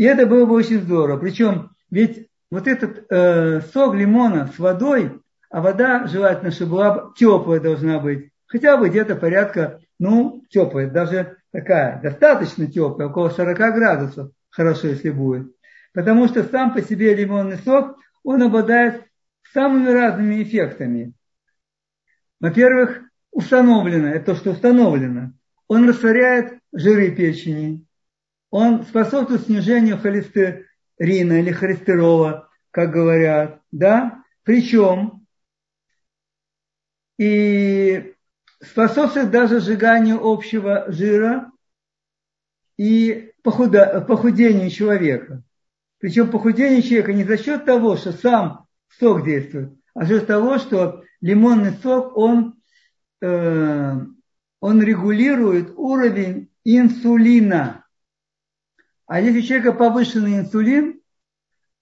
[0.00, 1.18] И это было бы очень здорово.
[1.18, 5.20] Причем ведь вот этот э, сок лимона с водой,
[5.50, 11.36] а вода желательно, чтобы была теплая должна быть, хотя бы где-то порядка, ну, теплая, даже
[11.52, 15.54] такая, достаточно теплая, около 40 градусов, хорошо, если будет.
[15.92, 19.04] Потому что сам по себе лимонный сок, он обладает
[19.52, 21.12] самыми разными эффектами.
[22.40, 25.34] Во-первых, установлено, это то, что установлено,
[25.68, 27.84] он растворяет жиры печени,
[28.50, 35.26] он способствует снижению холестерина или холестерола, как говорят, да, причем
[37.18, 38.14] и
[38.62, 41.50] способствует даже сжиганию общего жира
[42.76, 45.42] и похуда, похудению человека.
[45.98, 48.66] Причем похудение человека не за счет того, что сам
[48.98, 52.58] сок действует, а за счет того, что лимонный сок, он,
[53.20, 53.96] э,
[54.60, 57.84] он регулирует уровень инсулина.
[59.10, 61.00] А если у человека повышенный инсулин,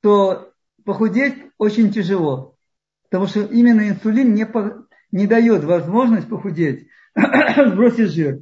[0.01, 2.57] то похудеть очень тяжело.
[3.03, 8.39] Потому что именно инсулин не, по, не дает возможность похудеть, сбросить жир.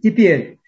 [0.00, 0.60] Теперь,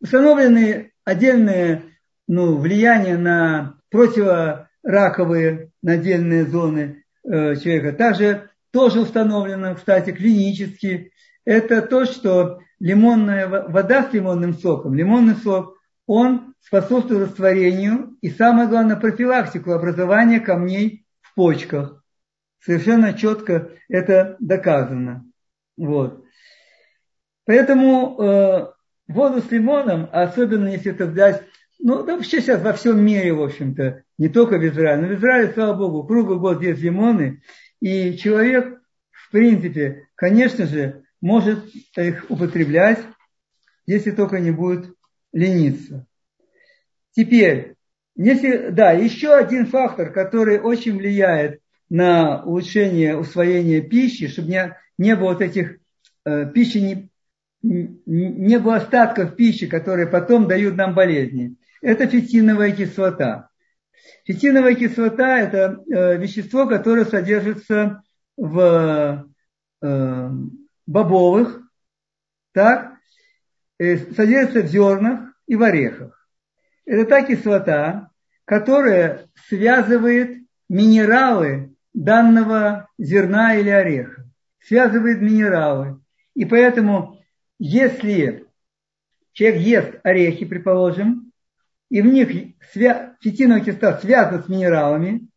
[0.00, 1.82] установлены отдельные
[2.26, 7.92] ну, влияния на противораковые, на отдельные зоны э, человека.
[7.92, 11.12] Также тоже установлено, кстати, клинически.
[11.44, 15.76] Это то, что лимонная вода с лимонным соком, лимонный сок,
[16.06, 22.04] он способствует растворению и, самое главное, профилактику образования камней в почках.
[22.60, 25.24] Совершенно четко это доказано.
[25.76, 26.24] Вот.
[27.44, 28.66] Поэтому э,
[29.08, 31.42] воду с лимоном, особенно если это взять,
[31.80, 35.18] ну, да вообще сейчас во всем мире, в общем-то, не только в Израиле, но в
[35.18, 37.42] Израиле, слава Богу, круглый год есть лимоны,
[37.80, 38.80] и человек,
[39.10, 41.64] в принципе, конечно же, может
[41.96, 43.00] их употреблять,
[43.86, 44.94] если только не будет
[45.32, 46.06] лениться.
[47.12, 47.74] Теперь,
[48.16, 55.14] если, да, еще один фактор, который очень влияет на улучшение усвоения пищи, чтобы не, не
[55.14, 55.78] было вот этих
[56.24, 57.10] э, пищи, не,
[57.62, 61.56] не было остатков пищи, которые потом дают нам болезни.
[61.80, 63.50] Это фитиновая кислота.
[64.24, 68.02] Фитиновая кислота– это э, вещество, которое содержится
[68.36, 69.28] в
[69.82, 70.30] э,
[70.86, 71.62] бобовых,
[72.52, 72.91] так,
[74.14, 76.28] содержится в зернах и в орехах.
[76.84, 78.10] Это та кислота,
[78.44, 84.24] которая связывает минералы данного зерна или ореха.
[84.60, 86.00] Связывает минералы.
[86.34, 87.20] И поэтому,
[87.58, 88.46] если
[89.32, 91.32] человек ест орехи, предположим,
[91.90, 93.16] и в них свя...
[93.20, 95.28] фитиновая кислота связана с минералами,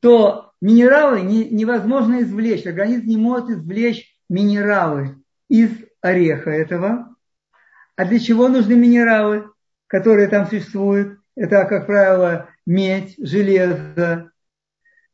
[0.00, 2.66] то минералы не, невозможно извлечь.
[2.66, 5.16] Организм не может извлечь минералы
[5.48, 5.70] из
[6.02, 7.13] ореха этого.
[7.96, 9.50] А для чего нужны минералы,
[9.86, 11.18] которые там существуют?
[11.36, 14.30] Это, как правило, медь, железо,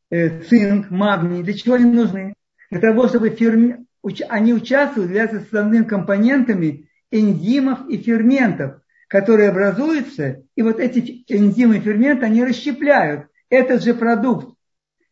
[0.09, 1.43] э, цинк, магний.
[1.43, 2.33] Для чего они нужны?
[2.69, 3.85] Для того, чтобы ферми...
[4.29, 11.81] они участвуют, являются составными компонентами энзимов и ферментов, которые образуются, и вот эти энзимы и
[11.81, 14.55] ферменты, они расщепляют этот же продукт.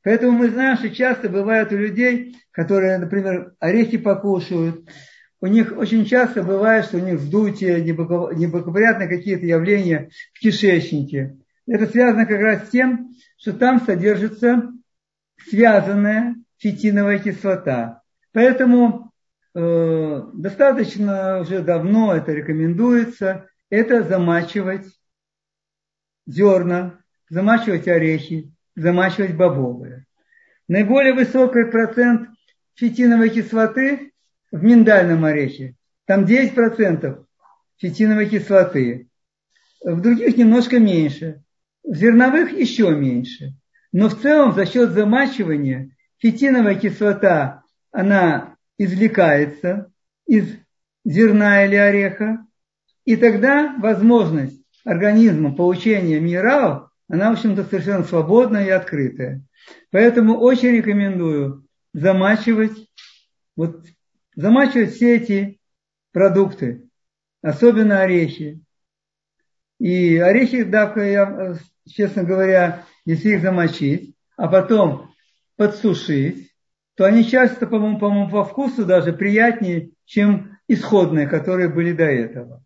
[0.03, 4.89] Поэтому мы знаем, что часто бывает у людей, которые, например, орехи покушают,
[5.41, 11.37] у них очень часто бывает, что у них вздутие, неблагоприятные какие-то явления в кишечнике.
[11.65, 14.71] Это связано как раз с тем, что там содержится
[15.47, 18.01] связанная фитиновая кислота.
[18.33, 19.11] Поэтому
[19.55, 24.87] э, достаточно уже давно это рекомендуется, это замачивать
[26.27, 30.05] зерна, замачивать орехи, замачивать бобовые.
[30.67, 32.29] Наиболее высокий процент
[32.75, 34.11] фитиновой кислоты
[34.51, 35.75] в миндальном орехе.
[36.05, 37.23] Там 9%
[37.77, 39.07] фитиновой кислоты.
[39.83, 41.43] В других немножко меньше.
[41.83, 43.53] В зерновых еще меньше.
[43.91, 49.91] Но в целом за счет замачивания фитиновая кислота, она извлекается
[50.27, 50.47] из
[51.05, 52.45] зерна или ореха.
[53.05, 59.41] И тогда возможность организма получения минералов, она, в общем-то, совершенно свободная и открытая.
[59.91, 62.87] Поэтому очень рекомендую замачивать,
[63.55, 63.85] вот,
[64.39, 65.59] замачивать все эти
[66.13, 66.89] продукты,
[67.41, 68.61] особенно орехи.
[69.79, 75.13] И орехи, да, я, честно говоря, если их замочить, а потом
[75.57, 76.53] подсушить,
[76.95, 82.63] то они часто, по-моему, по-моему, по вкусу даже приятнее, чем исходные, которые были до этого.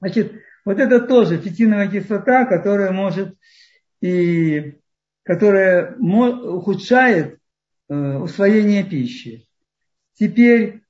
[0.00, 0.32] Значит,
[0.64, 3.36] вот это тоже фитиновая кислота, которая может
[4.00, 4.78] и
[5.22, 7.38] которая ухудшает
[7.88, 9.46] э, усвоение пищи.
[10.14, 10.83] Теперь, э,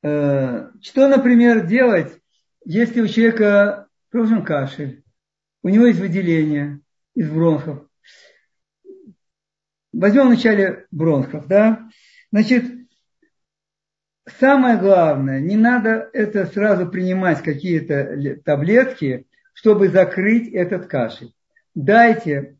[0.00, 2.20] что, например, делать,
[2.64, 5.02] если у человека, скажем, кашель,
[5.62, 6.80] у него есть выделение
[7.14, 7.86] из бронхов.
[9.92, 11.88] Возьмем вначале бронхов, да?
[12.30, 12.64] Значит,
[14.38, 21.32] самое главное, не надо это сразу принимать какие-то таблетки, чтобы закрыть этот кашель.
[21.74, 22.58] Дайте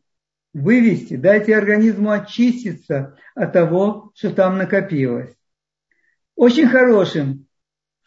[0.53, 5.33] вывести, дайте организму очиститься от того, что там накопилось.
[6.39, 7.47] Очень хорошим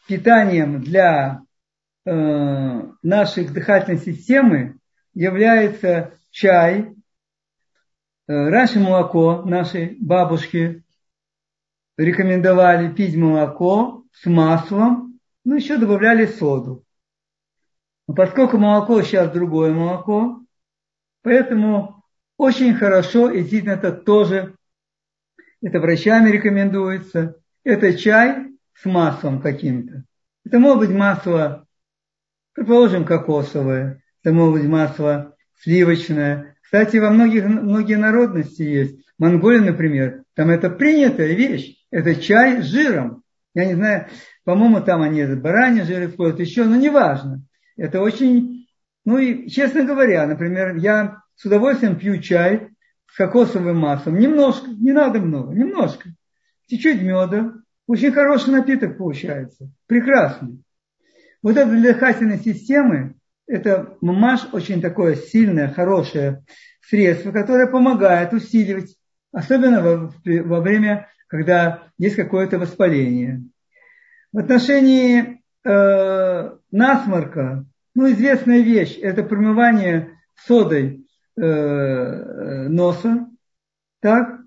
[0.08, 1.42] питанием для
[2.06, 4.78] э, нашей дыхательной системы
[5.12, 6.94] является чай,
[8.26, 10.82] э, раньше молоко нашей бабушки
[11.98, 16.86] рекомендовали пить молоко с маслом, ну еще добавляли соду.
[18.08, 20.40] Но поскольку молоко сейчас другое молоко,
[21.20, 22.02] поэтому
[22.38, 24.56] очень хорошо, и действительно это тоже,
[25.60, 30.04] это врачами рекомендуется, это чай с маслом каким-то.
[30.44, 31.66] Это может быть масло,
[32.54, 36.56] предположим, кокосовое, это может быть масло сливочное.
[36.62, 39.04] Кстати, во многих, многие народности есть.
[39.18, 41.76] Монголия, например, там это принятая вещь.
[41.90, 43.22] Это чай с жиром.
[43.54, 44.08] Я не знаю,
[44.44, 47.42] по-моему, там они это бараньи жир используют еще, но неважно.
[47.76, 48.66] Это очень,
[49.04, 52.68] ну и, честно говоря, например, я с удовольствием пью чай
[53.06, 54.18] с кокосовым маслом.
[54.18, 56.08] Немножко, не надо много, немножко.
[56.68, 57.54] Чуть-чуть меда.
[57.86, 59.70] Очень хороший напиток получается.
[59.86, 60.62] Прекрасный.
[61.42, 66.44] Вот это для дыхательной системы, это мамаш очень такое сильное, хорошее
[66.80, 68.96] средство, которое помогает усиливать,
[69.32, 73.42] особенно во, во время когда есть какое-то воспаление.
[74.34, 81.06] В отношении э, насморка, ну, известная вещь, это промывание содой
[81.38, 83.30] э, носа.
[84.02, 84.41] Так?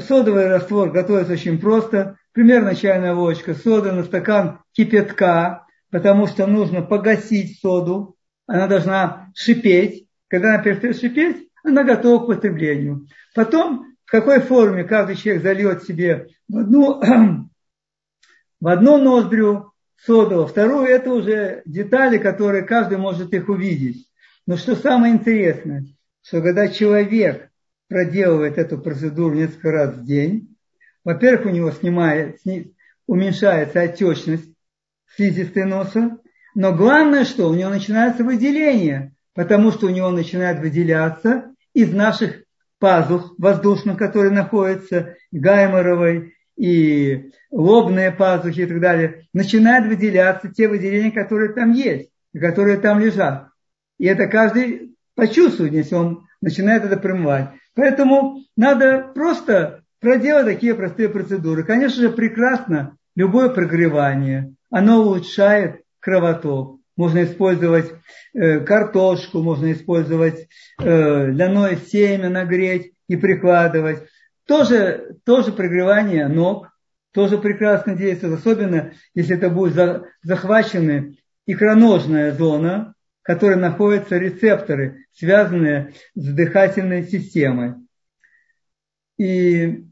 [0.00, 2.16] Содовый раствор готовится очень просто.
[2.32, 8.16] Примерно чайная ложка соды на стакан кипятка, потому что нужно погасить соду.
[8.46, 10.06] Она должна шипеть.
[10.28, 13.08] Когда она перестает шипеть, она готова к потреблению.
[13.34, 17.00] Потом какой форме каждый человек зальет себе в одну,
[18.60, 24.08] в одну ноздрю соду, во вторую это уже детали, которые каждый может их увидеть.
[24.46, 25.86] Но что самое интересное,
[26.22, 27.50] что когда человек
[27.92, 30.56] проделывает эту процедуру несколько раз в день,
[31.04, 32.38] Во-первых, у него снимает,
[33.06, 34.48] уменьшается отечность
[35.14, 36.18] слизистой носа,
[36.54, 42.44] но главное, что у него начинается выделение, потому что у него начинает выделяться из наших
[42.78, 51.10] пазух воздушных, которые находятся, гайморовой и лобные пазухи и так далее, начинают выделяться те выделения,
[51.10, 53.48] которые там есть, которые там лежат.
[53.98, 57.50] И это каждый почувствует, если он начинает это промывать.
[57.74, 61.64] Поэтому надо просто проделать такие простые процедуры.
[61.64, 64.54] Конечно же, прекрасно любое прогревание.
[64.70, 66.80] Оно улучшает кровоток.
[66.96, 67.92] Можно использовать
[68.34, 70.48] э, картошку, можно использовать
[70.78, 74.02] э, ляное семя нагреть и прикладывать.
[74.46, 76.68] Тоже, тоже прогревание ног,
[77.12, 81.12] тоже прекрасно действует, особенно если это будет за, захвачена
[81.46, 87.74] икроножная зона, которой находятся рецепторы, связанные с дыхательной системой.
[89.16, 89.86] И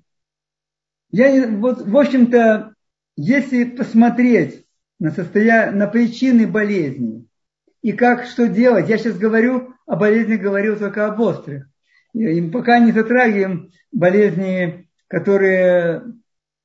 [1.11, 2.75] я, вот, в общем-то,
[3.17, 4.67] если посмотреть
[4.99, 5.71] на, состоя...
[5.71, 7.27] на причины болезни
[7.83, 11.67] и как, что делать, я сейчас говорю о болезни, говорю только об острых.
[12.13, 16.03] И пока не затрагиваем болезни, которые,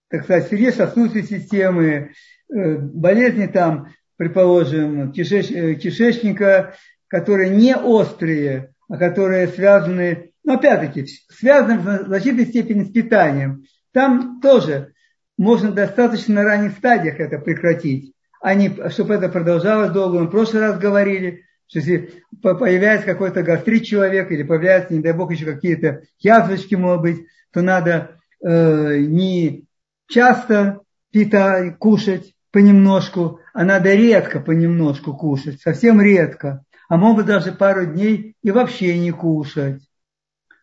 [0.10, 2.12] так сказать, сердечно-сосудистой системы,
[2.54, 5.12] э, болезни там, предположим.
[5.12, 6.76] Э, кишечника,
[7.08, 13.64] которые не острые, а которые связаны, ну, опять-таки, связаны в значительной степени с питанием.
[13.92, 14.94] Там тоже
[15.38, 20.20] можно достаточно на ранних стадиях это прекратить, а не чтобы это продолжалось долго.
[20.20, 25.14] Мы в прошлый раз говорили, что если появляется какой-то гастрит человека или появляются, не дай
[25.14, 29.66] бог, еще какие-то язвочки, может быть, то надо э, не
[30.08, 36.64] часто пита, кушать понемножку, надо редко понемножку кушать, совсем редко.
[36.90, 39.82] А могут даже пару дней и вообще не кушать.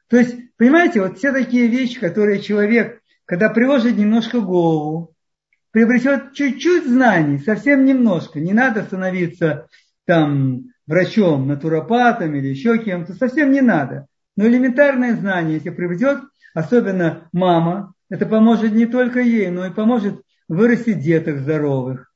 [0.08, 5.14] То есть, понимаете, вот все такие вещи, которые человек когда приложит немножко голову,
[5.70, 9.68] приобретет чуть-чуть знаний, совсем немножко, не надо становиться
[10.04, 14.06] там врачом, натуропатом или еще кем-то, совсем не надо.
[14.36, 16.20] Но элементарное знание, если приведет,
[16.52, 22.11] особенно мама, это поможет не только ей, но и поможет вырастить деток здоровых.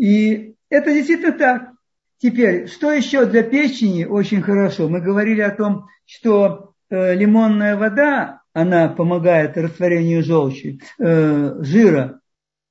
[0.00, 1.72] И это действительно так.
[2.16, 4.88] Теперь, что еще для печени очень хорошо?
[4.88, 12.20] Мы говорили о том, что э, лимонная вода, она помогает растворению желчи, э, жира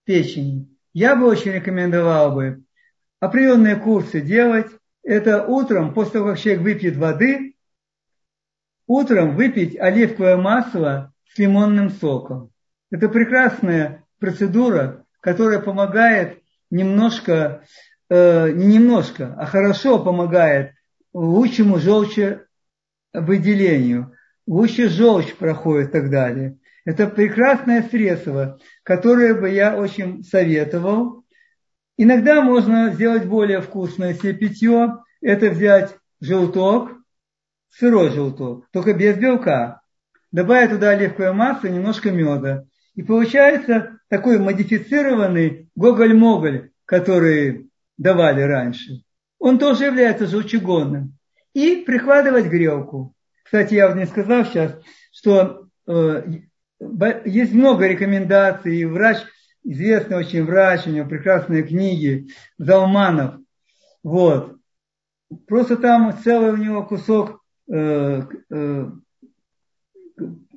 [0.06, 2.64] печени, я бы очень рекомендовал бы
[3.20, 4.68] определенные курсы делать.
[5.04, 7.56] Это утром, после того, как человек выпьет воды,
[8.88, 12.50] утром выпить оливковое масло с лимонным соком.
[12.90, 16.39] Это прекрасная процедура, которая помогает
[16.70, 17.64] немножко,
[18.10, 20.74] э, не немножко, а хорошо помогает
[21.14, 24.14] лучшему желчевыделению
[24.50, 26.58] лучше желчь проходит и так далее.
[26.84, 31.24] Это прекрасное средство, которое бы я очень советовал.
[31.98, 34.98] Иногда можно сделать более вкусное себе питье.
[35.22, 36.94] Это взять желток,
[37.70, 39.82] сырой желток, только без белка.
[40.32, 42.66] Добавить туда оливковое масло и немножко меда.
[43.00, 49.04] И получается такой модифицированный гоголь-моголь, который давали раньше.
[49.40, 51.18] Он тоже является желчегонным.
[51.54, 53.16] И прикладывать грелку.
[53.44, 54.76] Кстати, я не сказал сейчас,
[55.14, 56.24] что э,
[57.24, 59.20] есть много рекомендаций, и врач,
[59.64, 62.28] известный очень врач, у него прекрасные книги,
[62.58, 63.36] Залманов.
[64.04, 64.58] Вот.
[65.48, 67.42] Просто там целый у него кусок
[67.72, 68.92] э, э,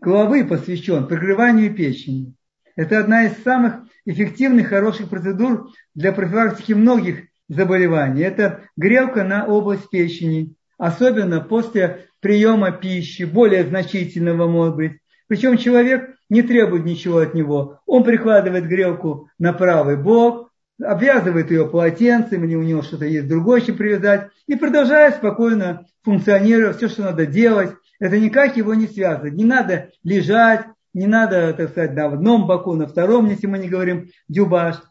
[0.02, 2.34] головы посвящен прогреванию печени.
[2.74, 8.22] Это одна из самых эффективных, хороших процедур для профилактики многих заболеваний.
[8.22, 14.92] Это грелка на область печени, особенно после приема пищи, более значительного может быть.
[15.28, 17.80] Причем человек не требует ничего от него.
[17.86, 20.50] Он прикладывает грелку на правый бок,
[20.82, 26.78] обвязывает ее полотенцем, или у него что-то есть другое, чем привязать, и продолжает спокойно функционировать,
[26.78, 27.70] все, что надо делать.
[28.02, 29.34] Это никак его не связывает.
[29.34, 33.68] Не надо лежать, не надо, так сказать, на одном боку, на втором, если мы не
[33.68, 34.82] говорим дюбаш.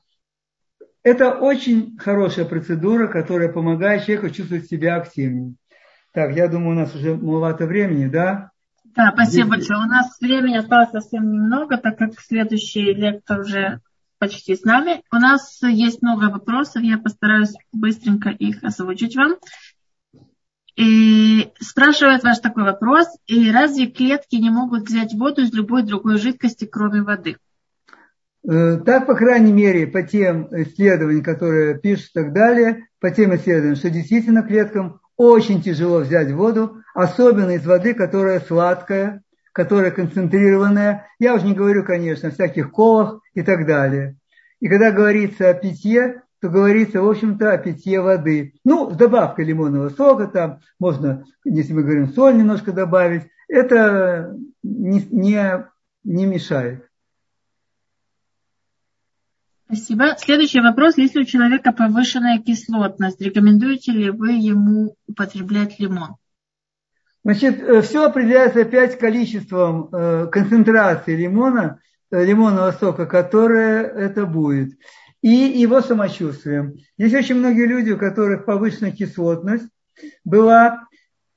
[1.04, 5.56] Это очень хорошая процедура, которая помогает человеку чувствовать себя активнее.
[6.14, 8.52] Так, я думаю, у нас уже маловато времени, да?
[8.96, 9.68] Да, спасибо Здесь...
[9.68, 9.80] большое.
[9.80, 13.82] У нас времени осталось совсем немного, так как следующий лектор уже
[14.20, 15.04] почти с нами.
[15.12, 19.36] У нас есть много вопросов, я постараюсь быстренько их озвучить вам.
[20.76, 26.18] И спрашивает ваш такой вопрос, и разве клетки не могут взять воду из любой другой
[26.18, 27.38] жидкости, кроме воды?
[28.50, 33.36] Э, так, по крайней мере, по тем исследованиям, которые пишут и так далее, по тем
[33.36, 41.08] исследованиям, что действительно клеткам очень тяжело взять воду, особенно из воды, которая сладкая, которая концентрированная.
[41.20, 44.16] Я уже не говорю, конечно, о всяких колах и так далее.
[44.60, 48.56] И когда говорится о питье, то говорится, в общем-то, о питье воды.
[48.66, 53.24] Ну, с добавкой лимонного сока, там можно, если мы говорим, соль немножко добавить.
[53.48, 55.66] Это не, не,
[56.04, 56.88] не мешает.
[59.66, 60.16] Спасибо.
[60.18, 60.98] Следующий вопрос.
[60.98, 66.16] Если у человека повышенная кислотность, рекомендуете ли вы ему употреблять лимон?
[67.24, 71.80] Значит, э, все определяется опять количеством э, концентрации лимона,
[72.10, 74.74] э, лимонного сока, которое это будет,
[75.22, 76.76] и его самочувствием.
[76.98, 79.68] Есть очень многие люди, у которых повышенная кислотность
[80.24, 80.88] была,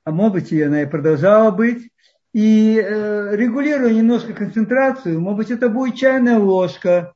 [0.03, 1.89] а может быть и она и продолжала быть,
[2.33, 7.13] и регулируя немножко концентрацию, может быть это будет чайная ложка,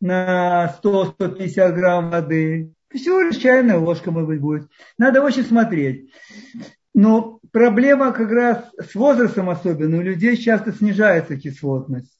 [0.00, 2.72] на 100-150 грамм воды.
[2.90, 4.68] Всего лишь чайная ложка, может быть, будет.
[4.98, 6.12] Надо очень смотреть.
[6.92, 12.18] Но проблема как раз с возрастом особенно, у людей часто снижается кислотность.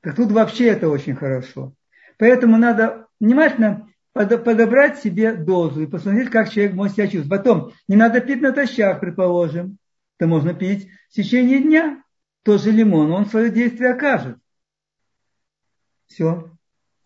[0.00, 1.72] Так тут вообще это очень хорошо.
[2.18, 7.44] Поэтому надо внимательно подобрать себе дозу и посмотреть, как человек может себя чувствовать.
[7.44, 9.78] Потом, не надо пить натощак, предположим.
[10.18, 12.02] Это можно пить в течение дня.
[12.42, 14.38] Тоже лимон, он свое действие окажет.
[16.06, 16.50] Все.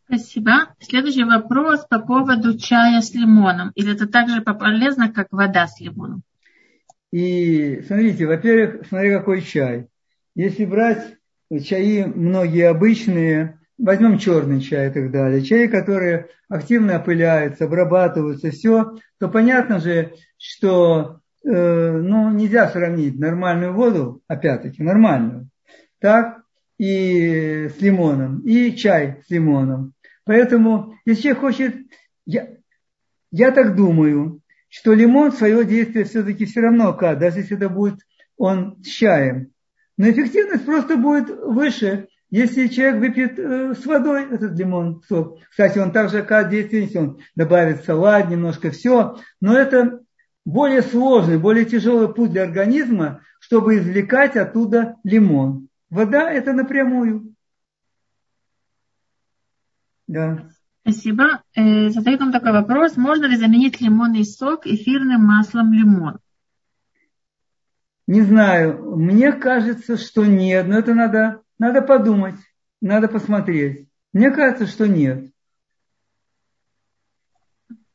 [0.07, 0.75] Спасибо.
[0.81, 3.73] Следующий вопрос по поводу чая с лимоном.
[3.75, 6.23] Или это так же полезно, как вода с лимоном?
[7.11, 9.89] И смотрите, во-первых, смотри, какой чай.
[10.35, 11.17] Если брать
[11.65, 18.97] чаи многие обычные, возьмем черный чай и так далее, чаи, которые активно опыляются, обрабатываются, все,
[19.19, 25.49] то понятно же, что э, ну, нельзя сравнить нормальную воду, опять-таки, нормальную,
[25.99, 26.43] так,
[26.79, 29.93] и с лимоном, и чай с лимоном.
[30.25, 31.77] Поэтому, если человек хочет,
[32.27, 32.49] я,
[33.31, 38.01] я так думаю, что лимон свое действие все-таки все равно оказывает, даже если это будет
[38.37, 39.53] он с чаем.
[39.97, 45.39] Но эффективность просто будет выше, если человек выпьет э, с водой этот лимон сок.
[45.51, 49.21] Кстати, он также оказывает действие, он добавит салат, немножко все.
[49.41, 50.01] Но это
[50.45, 55.69] более сложный, более тяжелый путь для организма, чтобы извлекать оттуда лимон.
[55.91, 57.37] Вода– это напрямую.
[60.09, 60.51] Да.
[60.83, 61.41] Спасибо.
[61.55, 62.97] Э, задает нам такой вопрос.
[62.97, 66.19] Можно ли заменить лимонный сок эфирным маслом лимон?
[68.09, 68.97] Не знаю.
[68.97, 70.67] Мне кажется, что нет.
[70.67, 72.37] Но это надо, надо подумать.
[72.81, 73.89] Надо посмотреть.
[74.13, 75.31] Мне кажется, что нет.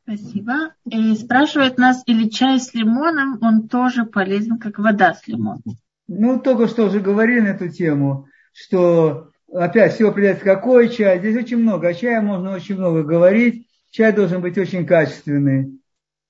[0.02, 0.74] Спасибо.
[0.86, 5.62] И спрашивает нас, или чай с лимоном, он тоже полезен, как вода с лимоном?
[6.08, 11.20] Ну, только что уже говорили на эту тему, что опять все определяется, какой чай.
[11.20, 11.88] Здесь очень много.
[11.88, 13.68] О чае можно очень много говорить.
[13.90, 15.80] Чай должен быть очень качественный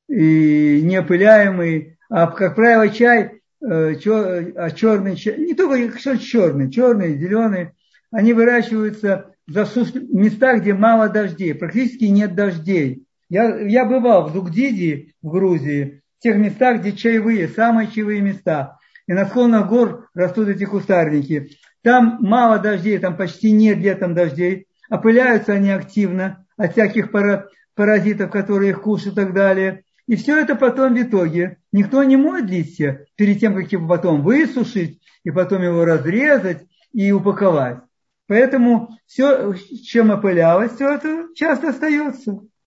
[0.09, 1.99] и неопыляемый.
[2.11, 7.70] А, как правило, чай, чер, а черный не только что черный, черный, зеленый,
[8.11, 13.04] они выращиваются в засушных местах, где мало дождей, практически нет дождей.
[13.28, 18.78] Я, я бывал в Дугдиди, в Грузии, в тех местах, где чаевые, самые чаевые места.
[19.06, 21.50] И на склонах гор растут эти кустарники.
[21.82, 24.66] Там мало дождей, там почти нет летом дождей.
[24.88, 27.11] Опыляются они активно от всяких
[27.74, 29.84] паразитов, которые их кушают и так далее.
[30.11, 31.58] И все это потом в итоге.
[31.70, 37.12] Никто не моет листья перед тем, как его потом высушить, и потом его разрезать и
[37.12, 37.78] упаковать.
[38.26, 39.54] Поэтому все,
[39.84, 42.40] чем опылялось, все это часто остается.